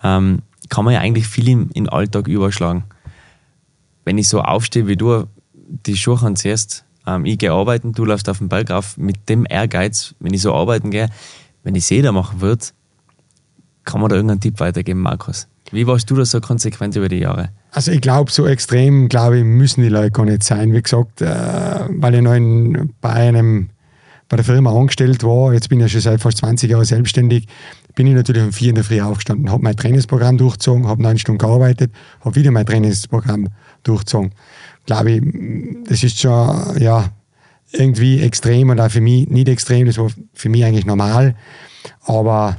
[0.04, 2.84] ähm, kann man ja eigentlich viel in, in den Alltag überschlagen.
[4.08, 8.30] Wenn ich so aufstehe wie du, die Schuhe anziehst, ähm, ich gehe arbeiten, du läufst
[8.30, 11.10] auf den Berg auf, mit dem Ehrgeiz, wenn ich so arbeiten gehe,
[11.64, 12.68] wenn ich es jeder machen würde,
[13.84, 15.50] kann man da irgendeinen Tipp weitergeben, Markus?
[15.72, 17.50] Wie warst du da so konsequent über die Jahre?
[17.72, 20.72] Also ich glaube, so extrem, glaube ich, müssen die Leute gar nicht sein.
[20.72, 21.28] Wie gesagt, äh,
[21.90, 23.72] weil ich noch in, bei einem
[24.30, 27.48] bei der Firma angestellt war, jetzt bin ich ja schon seit fast 20 Jahren selbstständig,
[27.96, 31.18] bin ich natürlich um vier in der Früh aufgestanden, habe mein Trainingsprogramm durchgezogen, habe neun
[31.18, 31.92] Stunden gearbeitet,
[32.22, 33.48] habe wieder mein Trainingsprogramm
[33.88, 34.32] durchgezogen.
[34.86, 35.22] Glaube ich,
[35.88, 37.12] das ist schon ja,
[37.72, 41.36] irgendwie extrem und auch für mich nicht extrem, das war für mich eigentlich normal.
[42.04, 42.58] Aber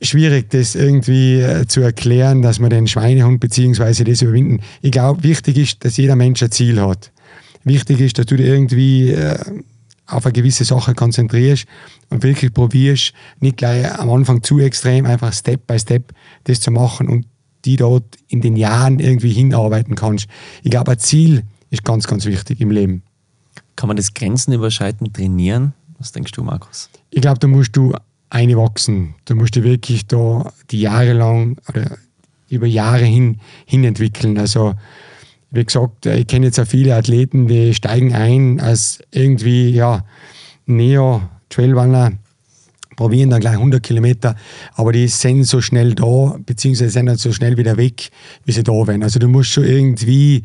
[0.00, 4.60] schwierig, das irgendwie äh, zu erklären, dass man den Schweinehund beziehungsweise das überwinden.
[4.80, 7.12] Ich glaube, wichtig ist, dass jeder Mensch ein Ziel hat.
[7.64, 9.38] Wichtig ist, dass du dich irgendwie äh,
[10.06, 11.66] auf eine gewisse Sache konzentrierst
[12.10, 16.12] und wirklich probierst, nicht gleich am Anfang zu extrem, einfach Step by Step
[16.44, 17.26] das zu machen und
[17.64, 20.26] die dort in den Jahren irgendwie hinarbeiten kannst.
[20.62, 23.02] Ich glaube, ein Ziel ist ganz, ganz wichtig im Leben.
[23.76, 25.72] Kann man das Grenzen überschreiten trainieren?
[25.98, 26.90] Was denkst du, Markus?
[27.10, 27.94] Ich glaube, da musst du
[28.30, 29.14] einwachsen.
[29.24, 31.96] Da musst du wirklich da die Jahre lang oder
[32.48, 34.38] über Jahre hin, hin entwickeln.
[34.38, 34.74] Also
[35.50, 40.04] wie gesagt, ich kenne jetzt auch viele Athleten, die steigen ein als irgendwie, ja,
[40.66, 42.12] Neo-Trailrunner,
[42.96, 44.36] probieren dann gleich 100 Kilometer,
[44.74, 48.10] aber die sind so schnell da, beziehungsweise sind dann so schnell wieder weg,
[48.44, 49.02] wie sie da waren.
[49.02, 50.44] Also du musst schon irgendwie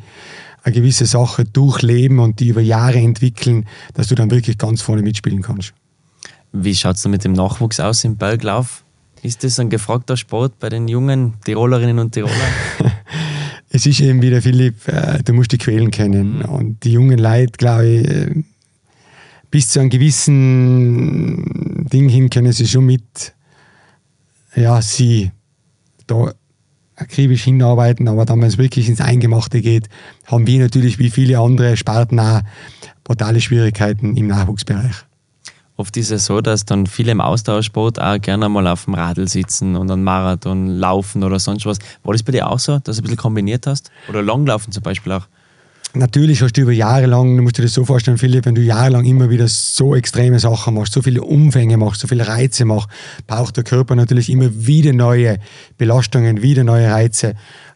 [0.64, 5.02] eine gewisse Sache durchleben und die über Jahre entwickeln, dass du dann wirklich ganz vorne
[5.02, 5.74] mitspielen kannst.
[6.52, 8.84] Wie schaut es da mit dem Nachwuchs aus im Berglauf?
[9.24, 12.36] Ist das ein gefragter Sport bei den jungen Tirolerinnen und Tirolern?
[13.70, 16.42] es ist eben wieder, Philipp, äh, du musst die Quälen kennen.
[16.42, 18.44] Und die jungen Leute, glaube ich, äh,
[19.50, 23.34] bis zu einem gewissen Ding hin können sie schon mit,
[24.56, 25.32] ja, sie
[26.08, 26.34] da
[26.96, 29.88] akribisch hinarbeiten, aber dann, wenn es wirklich ins Eingemachte geht,
[30.26, 32.42] haben wir natürlich wie viele andere Sparten auch
[33.04, 35.06] brutale Schwierigkeiten im Nachwuchsbereich.
[35.78, 39.28] Oft ist es so, dass dann viele im Austauschsport auch gerne mal auf dem Radl
[39.28, 41.78] sitzen und einen Marathon laufen oder sonst was.
[42.04, 43.92] War das bei dir auch so, dass du ein bisschen kombiniert hast?
[44.10, 45.28] Oder Langlaufen zum Beispiel auch?
[45.94, 48.62] Natürlich hast du über Jahre lang, du musst dir das so vorstellen, Philipp, wenn du
[48.62, 52.90] jahrelang immer wieder so extreme Sachen machst, so viele Umfänge machst, so viele Reize machst,
[53.26, 55.40] braucht der Körper natürlich immer wieder neue
[55.78, 57.36] Belastungen, wieder neue Reize.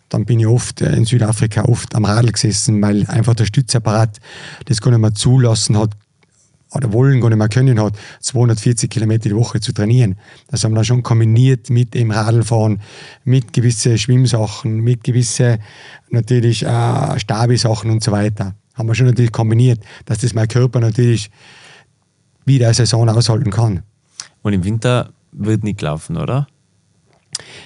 [0.09, 4.19] Dann bin ich oft äh, in Südafrika oft am Radl gesessen, weil einfach der Stützapparat
[4.65, 5.91] das gar nicht mehr zulassen hat,
[6.73, 10.15] oder wollen gar nicht mehr können hat, 240 Kilometer die Woche zu trainieren.
[10.47, 12.81] Das haben wir dann schon kombiniert mit dem Radlfahren,
[13.23, 15.57] mit gewissen Schwimmsachen, mit gewissen
[16.09, 18.55] natürlich äh, Stabi-Sachen und so weiter.
[18.73, 21.29] Haben wir schon natürlich kombiniert, dass das mein Körper natürlich
[22.45, 23.83] wieder eine Saison aushalten kann.
[24.41, 26.47] Und im Winter wird nicht laufen, oder?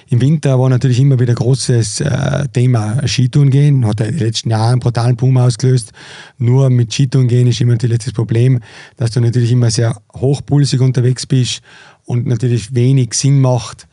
[0.08, 3.86] Im Winter war natürlich immer wieder großes äh, Thema Skitouren gehen.
[3.86, 5.92] Hat in den letzten Jahren einen brutalen Boom ausgelöst.
[6.38, 8.60] Nur mit Skitouren gehen ist immer natürlich das Problem,
[8.96, 11.62] dass du natürlich immer sehr hochpulsig unterwegs bist
[12.04, 13.86] und natürlich wenig Sinn macht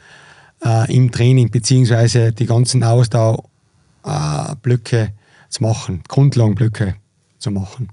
[0.64, 5.10] äh, im Training, beziehungsweise die ganzen Ausdauerblöcke äh,
[5.50, 6.96] zu machen, Grundlagenblöcke
[7.38, 7.90] zu machen.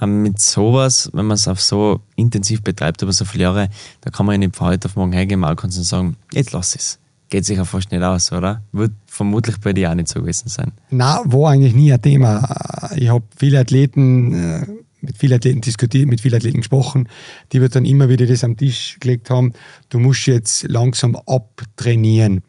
[0.00, 3.68] Ähm, mit sowas, wenn man es auf so intensiv betreibt über so viele Jahre,
[4.02, 6.52] da kann man ja nicht von heute auf morgen hergehen, mal kannst du sagen, jetzt
[6.52, 8.62] lass es geht sich ja fast nicht aus, oder?
[8.72, 10.72] Wird vermutlich bei dir auch nicht so gewesen sein.
[10.90, 12.90] Na, war eigentlich nie ein Thema.
[12.94, 14.66] Ich habe viele Athleten, äh,
[15.00, 17.08] mit vielen Athleten diskutiert, mit vielen Athleten gesprochen,
[17.52, 19.52] die wird dann immer wieder das am Tisch gelegt haben,
[19.88, 22.42] du musst jetzt langsam abtrainieren.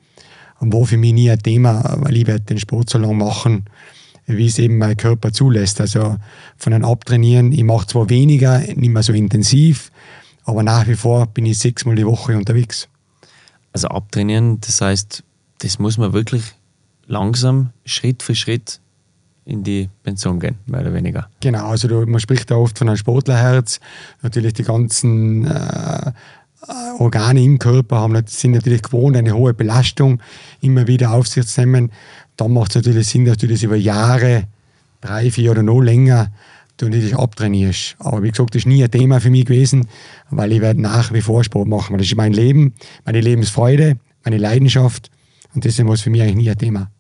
[0.60, 3.66] Und war für mich nie ein Thema, weil ich werde den Sport so lange machen,
[4.26, 5.80] wie es eben mein Körper zulässt.
[5.80, 6.18] Also
[6.58, 9.92] von einem Abtrainieren, ich mache zwar weniger, nicht mehr so intensiv,
[10.46, 12.90] aber nach wie vor bin ich sechsmal die Woche unterwegs.
[13.78, 15.24] Also abtrainieren, das heißt,
[15.60, 16.42] das muss man wirklich
[17.06, 18.80] langsam, Schritt für Schritt
[19.46, 21.30] in die Pension gehen, mehr oder weniger.
[21.42, 23.80] Genau, also du, man spricht da oft von einem Sportlerherz.
[24.24, 26.12] Natürlich die ganzen äh,
[26.98, 30.24] Organe im Körper haben, sind natürlich gewohnt, eine hohe Belastung
[30.60, 31.92] immer wieder auf sich zu nehmen.
[32.36, 34.46] Dann macht es natürlich Sinn, dass du das über Jahre,
[35.02, 36.32] drei, vier oder noch länger,
[36.78, 37.96] du dich abtrainierst.
[38.00, 39.88] Aber wie gesagt, das ist nie ein Thema für mich gewesen,
[40.30, 41.98] weil ich werde nach wie vor Sport machen.
[41.98, 42.74] Das ist mein Leben,
[43.06, 45.12] meine Lebensfreude, meine Leidenschaft
[45.54, 46.92] und deswegen war es für mich eigentlich nie ein Thema.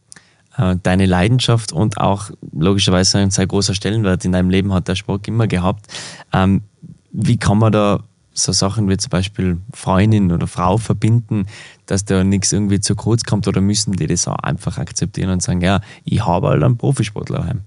[0.57, 4.95] Äh, deine Leidenschaft und auch logischerweise ein sehr großer Stellenwert in deinem Leben hat der
[4.95, 5.85] Sport immer gehabt.
[6.33, 6.63] Ähm,
[7.11, 11.47] wie kann man da so Sachen wie zum Beispiel Freundin oder Frau verbinden,
[11.85, 15.41] dass da nichts irgendwie zu kurz kommt oder müssen die das auch einfach akzeptieren und
[15.41, 17.61] sagen, ja, ich habe halt einen Profisportler heim.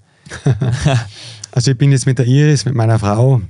[1.52, 3.40] Also ich bin jetzt mit der Iris, mit meiner Frau,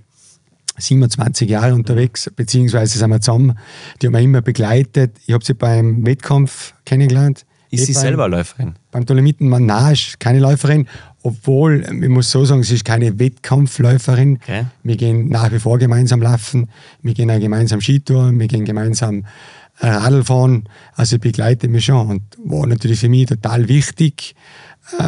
[0.78, 3.58] 27 Jahre unterwegs, beziehungsweise sind wir zusammen.
[4.00, 5.12] Die haben mich immer begleitet.
[5.26, 7.44] Ich habe sie beim Wettkampf kennengelernt.
[7.70, 8.74] Ist sie beim, selber Läuferin?
[8.90, 10.88] Beim Dolomitenmann, nein, ist keine Läuferin.
[11.22, 14.38] Obwohl, ich muss so sagen, sie ist keine Wettkampfläuferin.
[14.42, 14.64] Okay.
[14.82, 16.68] Wir gehen nach wie vor gemeinsam laufen.
[17.02, 18.40] Wir gehen auch gemeinsam Skitouren.
[18.40, 19.24] Wir gehen gemeinsam
[19.80, 20.64] äh, Radl fahren.
[20.94, 22.08] Also begleitet mich schon.
[22.08, 24.34] Und war natürlich für mich total wichtig,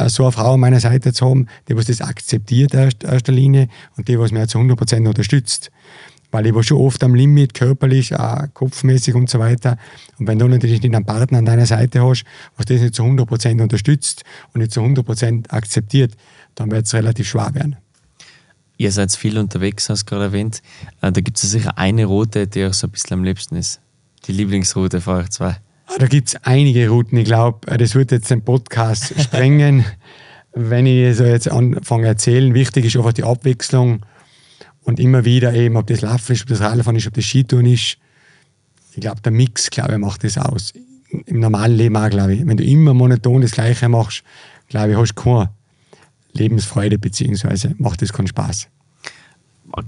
[0.09, 3.69] so eine Frau an meiner Seite zu haben, die was das akzeptiert in erster Linie
[3.97, 5.71] und die was mir zu 100% unterstützt.
[6.31, 9.77] Weil ich war schon oft am Limit, körperlich, auch kopfmäßig und so weiter.
[10.19, 12.25] Und wenn du natürlich nicht einen Partner an deiner Seite hast,
[12.57, 16.15] was das nicht zu 100% unterstützt und nicht zu 100% akzeptiert,
[16.55, 17.77] dann wird es relativ schwer werden.
[18.79, 20.63] Ihr seid viel unterwegs, hast du gerade erwähnt.
[21.03, 23.81] Äh, da gibt es sicher eine Route, die euch so ein bisschen am liebsten ist.
[24.27, 25.59] Die Lieblingsroute für euch zwei.
[25.99, 27.19] Da gibt es einige Routen.
[27.19, 29.85] Ich glaube, das wird jetzt den Podcast sprengen,
[30.53, 32.55] wenn ich so jetzt anfange zu erzählen.
[32.55, 34.01] Wichtig ist einfach die Abwechslung
[34.83, 37.67] und immer wieder eben, ob das Laufen ist, ob das Radfahren ist, ob das Skitouren
[37.67, 37.99] ist.
[38.95, 40.73] Ich glaube, der Mix, glaube ich, macht das aus.
[41.27, 42.47] Im normalen Leben auch, glaube ich.
[42.47, 44.23] Wenn du immer monoton das Gleiche machst,
[44.69, 45.51] glaube ich, hast du keine
[46.33, 48.69] Lebensfreude, beziehungsweise macht das keinen Spaß.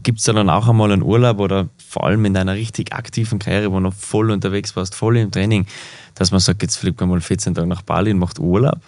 [0.03, 3.39] Gibt es da dann auch einmal einen Urlaub oder vor allem in deiner richtig aktiven
[3.39, 5.67] Karriere, wo du noch voll unterwegs warst, voll im Training,
[6.15, 8.81] dass man sagt, jetzt fliegt man mal 14 Tage nach Bali und macht Urlaub?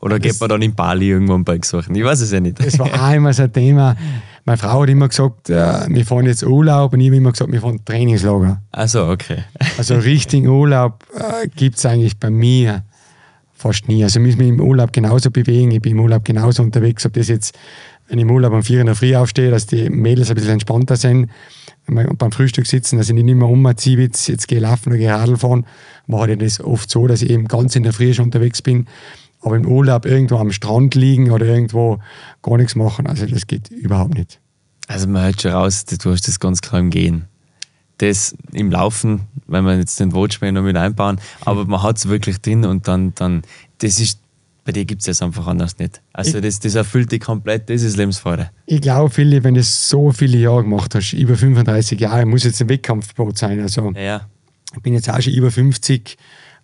[0.00, 1.94] Oder Das- geht man dann in Bali irgendwo einen Berg suchen?
[1.94, 2.58] Ich weiß es ja nicht.
[2.58, 3.94] Das war auch immer so ein Thema.
[4.46, 7.52] Meine Frau hat immer gesagt, äh, wir fahren jetzt Urlaub und ich habe immer gesagt,
[7.52, 8.62] wir fahren Trainingslager.
[8.72, 9.44] Also, okay.
[9.76, 12.82] Also richtigen Urlaub äh, gibt es eigentlich bei mir
[13.60, 14.02] fast nie.
[14.02, 17.12] Also ich muss mich im Urlaub genauso bewegen, ich bin im Urlaub genauso unterwegs, ob
[17.12, 17.58] das jetzt,
[18.08, 20.52] wenn ich im Urlaub um 4 in der Früh aufstehe, dass die Mädels ein bisschen
[20.52, 21.30] entspannter sind
[21.86, 25.10] wir beim Frühstück sitzen, dass ich nicht immer umziehe, jetzt, jetzt gehe laufen oder gehe
[25.10, 25.66] Radl fahren,
[26.06, 28.86] mache ich das oft so, dass ich eben ganz in der Früh schon unterwegs bin,
[29.40, 31.98] aber im Urlaub irgendwo am Strand liegen oder irgendwo
[32.42, 34.40] gar nichts machen, also das geht überhaupt nicht.
[34.86, 37.26] Also, man hört schon raus, du hast das ganz klar im Gehen.
[38.00, 42.08] Das im Laufen, wenn wir jetzt den Watchman noch mit einbauen, aber man hat es
[42.08, 43.42] wirklich drin und dann, dann
[43.78, 44.20] das ist,
[44.64, 46.00] bei dir gibt es das einfach anders nicht.
[46.14, 48.50] Also, das, das erfüllt dich komplett, das ist Lebensfreude.
[48.64, 52.62] Ich glaube, Philipp, wenn du so viele Jahre gemacht hast, über 35 Jahre, muss jetzt
[52.62, 53.60] ein Wettkampfsport sein.
[53.60, 54.20] Also Ja, ja.
[54.74, 56.16] ich bin jetzt auch schon über 50,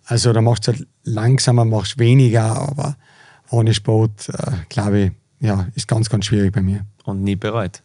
[0.05, 2.97] also da machst du halt langsamer, machst weniger, aber
[3.51, 6.85] ohne Sport, äh, glaube ich, ja, ist ganz, ganz schwierig bei mir.
[7.03, 7.83] Und nie bereut.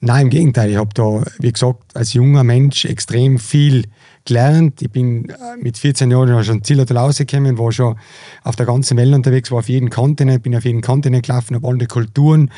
[0.00, 0.70] Nein, im Gegenteil.
[0.70, 3.84] Ich habe da, wie gesagt, als junger Mensch extrem viel
[4.24, 4.80] gelernt.
[4.80, 7.96] Ich bin äh, mit 14 Jahren schon Zillertal rausgekommen, war schon
[8.44, 11.66] auf der ganzen Welt unterwegs, war auf jedem Kontinent, bin auf jeden Kontinent gelaufen, habe
[11.66, 12.50] andere Kulturen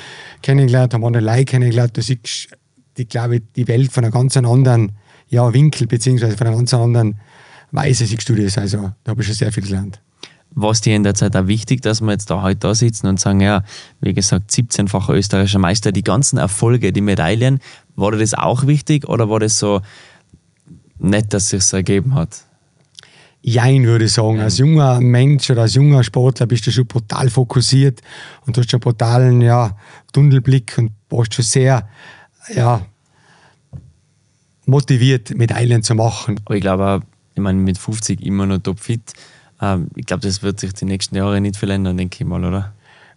[0.43, 1.97] kennengelernt, habe andere Leute kennengelernt.
[1.97, 2.57] Da siehst du,
[2.99, 4.93] die, glaube ich, die Welt von einem ganz anderen
[5.29, 7.21] ja, Winkel, beziehungsweise von einer ganz anderen
[7.71, 8.59] Weise siehst du das.
[8.59, 10.03] Also da habe ich schon sehr viel gelernt.
[10.53, 13.21] Was dir in der Zeit auch wichtig, dass wir jetzt da heute da sitzen und
[13.21, 13.63] sagen, ja,
[14.01, 17.61] wie gesagt, 17-facher österreichischer Meister, die ganzen Erfolge, die Medaillen,
[17.95, 19.81] war dir das auch wichtig oder war das so
[20.99, 22.45] nett, dass es sich ergeben hat?
[23.43, 24.41] Jein, würde ich sagen.
[24.41, 28.01] Als junger Mensch oder als junger Sportler bist du schon brutal fokussiert
[28.45, 29.77] und du hast schon brutalen ja,
[30.13, 31.89] Tunnelblick und warst schon sehr
[32.55, 32.85] ja,
[34.67, 36.39] motiviert, Medaillen zu machen.
[36.45, 37.03] Aber ich glaube
[37.35, 39.13] ich meine, mit 50 immer noch topfit.
[39.61, 42.45] Ähm, ich glaube, das wird sich die nächsten Jahre nicht viel ändern, denke ich mal,
[42.45, 42.73] oder?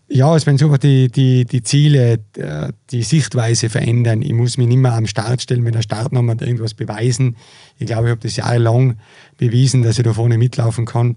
[0.09, 4.21] Ja, es werden so die, die, die Ziele, äh, die Sichtweise verändern.
[4.21, 7.37] Ich muss mich nicht mehr am Start stellen, mit der Startnummer und irgendwas beweisen.
[7.79, 8.97] Ich glaube, ich habe das jahrelang
[9.37, 11.15] bewiesen, dass ich da vorne mitlaufen kann.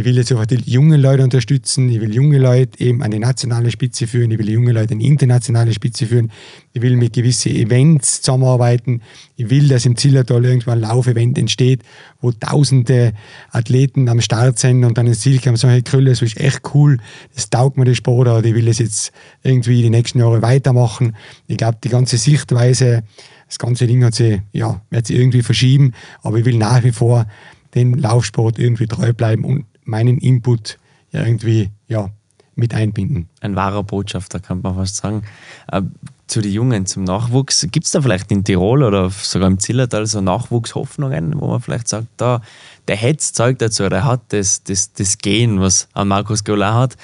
[0.00, 1.90] Ich will jetzt einfach die jungen Leute unterstützen.
[1.90, 4.30] Ich will junge Leute eben an die nationale Spitze führen.
[4.30, 6.32] Ich will junge Leute an die internationale Spitze führen.
[6.72, 9.02] Ich will mit gewissen Events zusammenarbeiten.
[9.36, 11.82] Ich will, dass im Zillertal irgendwann ein Laufevent entsteht,
[12.22, 13.12] wo tausende
[13.50, 16.62] Athleten am Start sind und dann ins Ziel kommen und sagen, Krülle, das ist echt
[16.72, 16.96] cool,
[17.34, 21.14] das taugt mir der Sport oder ich will das jetzt irgendwie die nächsten Jahre weitermachen.
[21.46, 23.02] Ich glaube, die ganze Sichtweise,
[23.48, 26.92] das ganze Ding hat sich, ja, wird sich irgendwie verschieben, aber ich will nach wie
[26.92, 27.26] vor
[27.74, 30.78] den Laufsport irgendwie treu bleiben und meinen Input
[31.12, 32.10] irgendwie ja,
[32.54, 33.28] mit einbinden.
[33.40, 35.22] Ein wahrer Botschafter, kann man fast sagen.
[35.70, 35.82] Äh,
[36.26, 40.06] zu den Jungen, zum Nachwuchs, gibt es da vielleicht in Tirol oder sogar im Zillertal
[40.06, 42.40] so Nachwuchshoffnungen, wo man vielleicht sagt, da,
[42.86, 46.96] der hätte Zeug dazu, der hat das, das, das Gen, was an Markus Gola hat,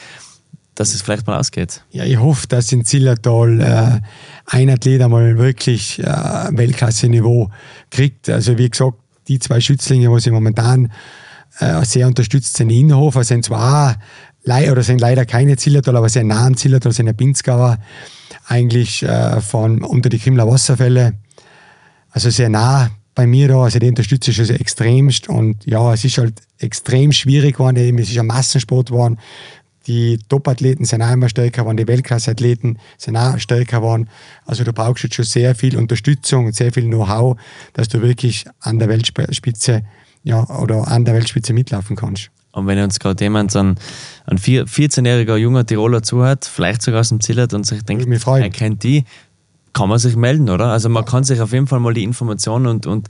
[0.76, 1.82] dass es vielleicht mal ausgeht.
[1.90, 4.00] Ja, ich hoffe, dass in Zillertal äh,
[4.46, 7.50] ein Athlet einmal wirklich äh, Weltklasse-Niveau
[7.90, 8.28] kriegt.
[8.28, 10.92] Also wie gesagt, die zwei Schützlinge, die sie momentan
[11.58, 13.96] äh, sehr unterstützt sind, Inhofer, sind zwar
[14.48, 17.78] oder sind leider keine Zillertal, aber sehr nah am Zillertal, sind ein Pinzgauer,
[18.46, 21.14] eigentlich äh, von unter die Krimler Wasserfälle.
[22.10, 26.04] Also sehr nah bei mir da, also die unterstütze ich sehr extremst und ja, es
[26.04, 29.18] ist halt extrem schwierig geworden, eben, es ist ein Massensport geworden.
[29.86, 34.08] Die Top-Athleten sind auch immer stärker geworden, die Weltklasse-Athleten sind auch stärker geworden.
[34.44, 37.38] Also du brauchst jetzt schon sehr viel Unterstützung und sehr viel Know-how,
[37.72, 39.82] dass du wirklich an der Weltspitze
[40.26, 42.30] ja, oder an der Weltspitze mitlaufen kannst.
[42.52, 43.76] Und wenn uns gerade jemand, so ein,
[44.26, 48.50] ein vier- 14-jähriger junger Tiroler zuhört, vielleicht sogar aus dem Zillert und sich denkt, er
[48.50, 49.04] kennt die,
[49.72, 50.66] kann man sich melden, oder?
[50.72, 53.08] Also man kann sich auf jeden Fall mal die Informationen und, und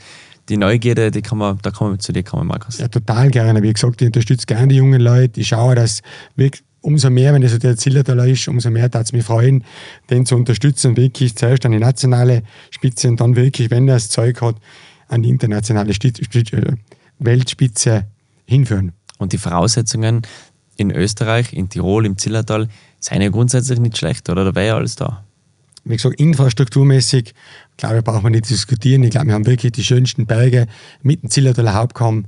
[0.49, 2.79] die Neugierde, die kann man, da kann man zu dir kommen, Markus.
[2.79, 3.63] Ja, total gerne.
[3.63, 5.41] Wie gesagt, ich unterstütze gerne die jungen Leute.
[5.41, 6.03] Ich schaue, dass
[6.35, 9.65] wirklich umso mehr, wenn das so der Zillertaler ist, umso mehr darf es mich freuen,
[10.11, 14.09] den zu unterstützen wirklich zuerst an die nationale Spitze und dann wirklich, wenn er das
[14.11, 14.57] Zeug hat,
[15.09, 16.73] an die internationale Sti- äh,
[17.19, 18.07] Weltspitze
[18.45, 18.93] hinführen.
[19.19, 20.23] Und die Voraussetzungen
[20.77, 22.69] in Österreich, in Tirol, im Zillertal,
[23.01, 24.45] sind ja grundsätzlich nicht schlecht, oder?
[24.45, 25.25] Da wäre ja alles da.
[25.85, 27.33] Wie gesagt, infrastrukturmäßig,
[27.77, 29.05] glaube ich, braucht man nicht diskutieren.
[29.05, 30.67] Ich glaube, wir haben wirklich die schönsten Berge
[31.03, 32.27] mit dem Zillertaler Hauptkamm.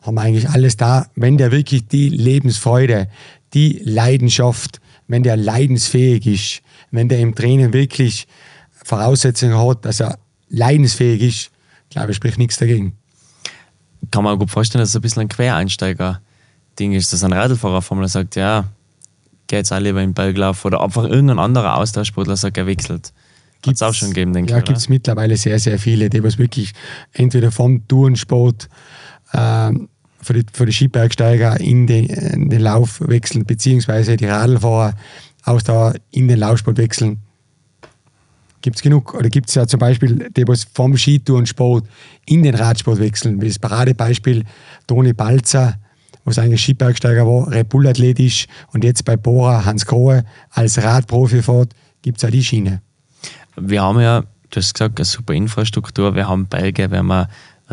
[0.00, 1.08] Haben wir eigentlich alles da.
[1.14, 3.08] Wenn der wirklich die Lebensfreude,
[3.52, 8.26] die Leidenschaft, wenn der leidensfähig ist, wenn der im Training wirklich
[8.70, 10.18] Voraussetzungen hat, dass er
[10.48, 11.50] leidensfähig ist,
[11.90, 12.96] glaube ich, spricht nichts dagegen.
[14.10, 18.08] Kann man gut vorstellen, dass es ein bisschen ein Quereinsteiger-Ding ist, dass ein Radlfahrer vor
[18.08, 18.64] sagt, ja,
[19.46, 23.12] geh jetzt auch lieber in den Berglauf oder einfach irgendein anderer Austauschsportler sagt, er wechselt.
[23.62, 24.64] Gibt es auch schon gegeben, denke Ja, ich.
[24.64, 26.72] gibt es mittlerweile sehr, sehr viele, die was wirklich
[27.12, 28.68] entweder vom Tourensport
[29.34, 29.88] ähm,
[30.22, 34.94] für die, für die Skibergsteiger in den, in den Lauf wechseln, beziehungsweise die Radlfahrer
[35.44, 37.18] Ausdauer in den Laufsport wechseln.
[38.62, 39.14] Gibt es genug?
[39.14, 41.86] Oder gibt es ja zum Beispiel die, was vom Skitourensport
[42.26, 44.44] in den Radsport wechseln, wie das Paradebeispiel
[44.86, 45.78] Toni Balzer,
[46.24, 51.42] was eigentlich Skibergsteiger war, Red Bull-Athlet ist und jetzt bei Bora Hans Grohe als Radprofi
[51.42, 52.82] fährt, gibt es auch die Schiene.
[53.56, 57.28] Wir haben ja, du hast gesagt, eine super Infrastruktur, wir haben Berge, wir haben eine,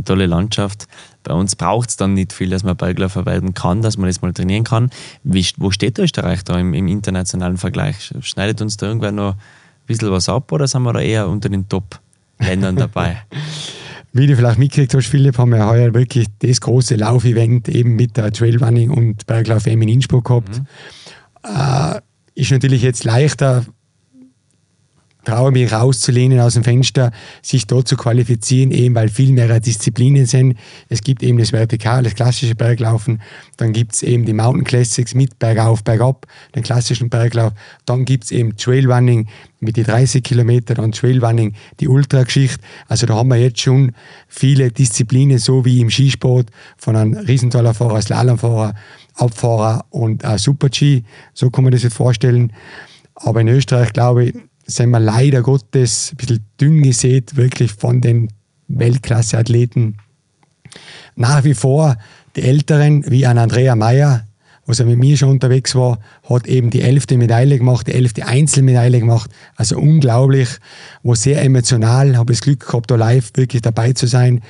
[0.06, 0.88] tolle Landschaft.
[1.24, 4.22] Bei uns braucht es dann nicht viel, dass man Bergläufer werden kann, dass man das
[4.22, 4.92] mal trainieren kann.
[5.24, 8.14] Wie, wo steht Österreich da im, im internationalen Vergleich?
[8.22, 9.36] Schneidet uns da irgendwer noch
[9.88, 13.24] bisschen was ab oder sind wir da eher unter den Top-Ländern dabei?
[14.14, 18.18] Wie du vielleicht mitgekriegt hast, Philipp, haben wir heuer wirklich das große Laufevent eben mit
[18.18, 20.60] der Trailrunning und Berglauf M in Innsbruck gehabt.
[20.60, 20.66] Mhm.
[21.44, 22.02] Äh,
[22.36, 23.66] ist natürlich jetzt leichter,
[25.28, 27.12] traue mich rauszulehnen aus dem Fenster,
[27.42, 30.58] sich dort zu qualifizieren, eben weil viel mehr Disziplinen sind.
[30.88, 33.22] Es gibt eben das Vertikal, das klassische Berglaufen,
[33.58, 37.52] dann gibt es eben die Mountain Classics mit Bergauf, Bergab, den klassischen Berglauf,
[37.86, 39.28] dann gibt es eben Trailrunning
[39.60, 42.64] mit die 30 Kilometer, dann Trailrunning, die Ultrageschichte.
[42.88, 43.92] Also da haben wir jetzt schon
[44.28, 48.76] viele Disziplinen, so wie im Skisport, von einem Riesentalerfahrer, Slalomfahrer,
[49.16, 51.04] Abfahrer und Super-G,
[51.34, 52.54] so kann man das jetzt vorstellen.
[53.16, 54.36] Aber in Österreich, glaube ich,
[54.68, 58.30] sind wir leider Gottes ein bisschen dünn gesät, wirklich von den
[58.68, 59.98] Weltklasse-Athleten.
[61.16, 61.98] Nach wie vor
[62.36, 64.26] die Älteren, wie ein Andrea Meyer,
[64.68, 66.00] was er mit mir schon unterwegs war,
[66.30, 69.32] hat eben die elfte Medaille gemacht, die elfte Einzelmedaille gemacht.
[69.56, 70.50] Also unglaublich,
[71.04, 74.42] war sehr emotional, habe das Glück gehabt, da live wirklich dabei zu sein.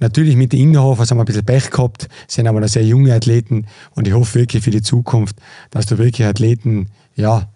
[0.00, 3.14] Natürlich mit den Innerhofers haben wir ein bisschen Pech gehabt, sind aber noch sehr junge
[3.14, 5.36] Athleten und ich hoffe wirklich für die Zukunft,
[5.70, 7.48] dass da wirklich Athleten, ja,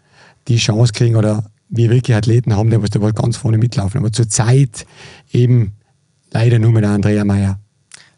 [0.49, 3.99] die Chance kriegen oder wir wirklich Athleten haben, die da ganz vorne mitlaufen.
[3.99, 4.87] Aber zurzeit
[5.33, 5.73] eben
[6.31, 7.59] leider nur mit der Andrea Meyer.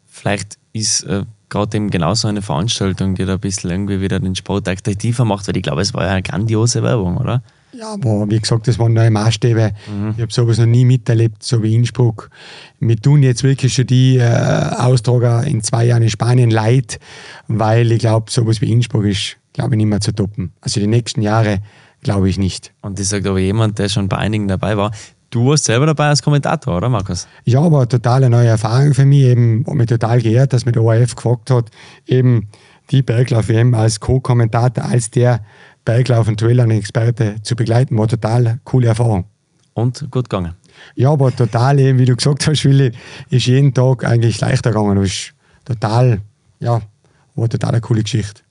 [0.05, 4.35] Vielleicht ist äh, gerade eben genauso eine Veranstaltung, die da ein bisschen irgendwie wieder den
[4.35, 7.43] Sport attraktiver macht, weil ich glaube, es war ja eine grandiose Werbung, oder?
[7.73, 9.71] Ja, aber wie gesagt, das waren neue Maßstäbe.
[9.87, 10.13] Mhm.
[10.15, 12.29] Ich habe sowas noch nie miterlebt, so wie Innsbruck.
[12.79, 16.99] Wir tun jetzt wirklich schon die äh, Austrager in zwei Jahren in Spanien leid,
[17.47, 20.51] weil ich glaube, sowas wie Innsbruck ist, glaube ich, nicht mehr zu toppen.
[20.59, 21.59] Also die nächsten Jahre
[22.01, 22.73] Glaube ich nicht.
[22.81, 24.91] Und das sagt aber jemand, der schon bei einigen dabei war.
[25.29, 27.27] Du warst selber dabei als Kommentator, oder Markus?
[27.45, 29.23] Ja, aber totale neue Erfahrung für mich.
[29.23, 31.69] Eben, und mich total geehrt, dass mir der ORF gefragt hat,
[32.05, 32.49] eben
[32.89, 35.45] die Berglauf-WM als Co-Kommentator, als der
[35.85, 37.97] Berglauf- und Trailrunning-Experte zu begleiten.
[37.97, 39.25] War total coole Erfahrung.
[39.73, 40.55] Und gut gegangen?
[40.95, 42.91] Ja, aber total, eben, wie du gesagt hast, Willi,
[43.29, 45.01] ist jeden Tag eigentlich leichter gegangen.
[45.01, 45.33] Ist
[45.63, 46.21] total,
[46.59, 46.81] ja,
[47.35, 48.41] war total eine coole Geschichte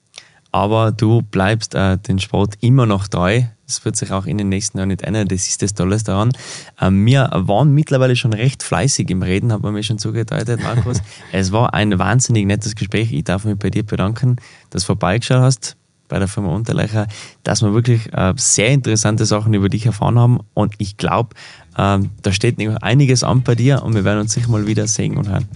[0.52, 3.42] aber du bleibst äh, den Sport immer noch treu.
[3.66, 5.28] Das wird sich auch in den nächsten Jahren nicht ändern.
[5.28, 6.32] Das ist das Tolle daran.
[6.80, 11.02] Ähm, wir waren mittlerweile schon recht fleißig im Reden, hat man mir schon zugedeutet, Markus.
[11.32, 13.12] es war ein wahnsinnig nettes Gespräch.
[13.12, 14.36] Ich darf mich bei dir bedanken,
[14.70, 15.76] dass du vorbeigeschaut hast
[16.08, 17.06] bei der Firma Unterleicher,
[17.44, 20.40] dass wir wirklich äh, sehr interessante Sachen über dich erfahren haben.
[20.54, 21.36] Und ich glaube,
[21.76, 24.88] äh, da steht noch einiges an bei dir und wir werden uns sicher mal wieder
[24.88, 25.46] sehen und hören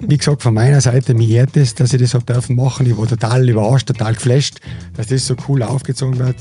[0.00, 2.86] wie gesagt, von meiner Seite, mir ehrt es, dass ich das habe dürfen machen.
[2.86, 4.60] Ich war total überrascht, total geflasht,
[4.96, 6.36] dass das so cool aufgezogen wird.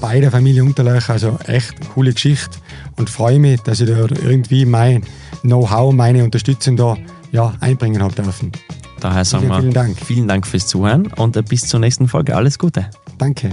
[0.00, 2.58] Bei der Familie Unterlöcher, also echt eine coole Geschichte
[2.96, 5.02] und freue mich, dass ich da irgendwie mein
[5.42, 6.96] Know-how, meine Unterstützung da
[7.32, 8.52] ja, einbringen habe dürfen.
[9.00, 9.98] Daher sagen vielen, wir vielen Dank.
[9.98, 12.36] vielen Dank fürs Zuhören und bis zur nächsten Folge.
[12.36, 12.90] Alles Gute.
[13.18, 13.50] Danke.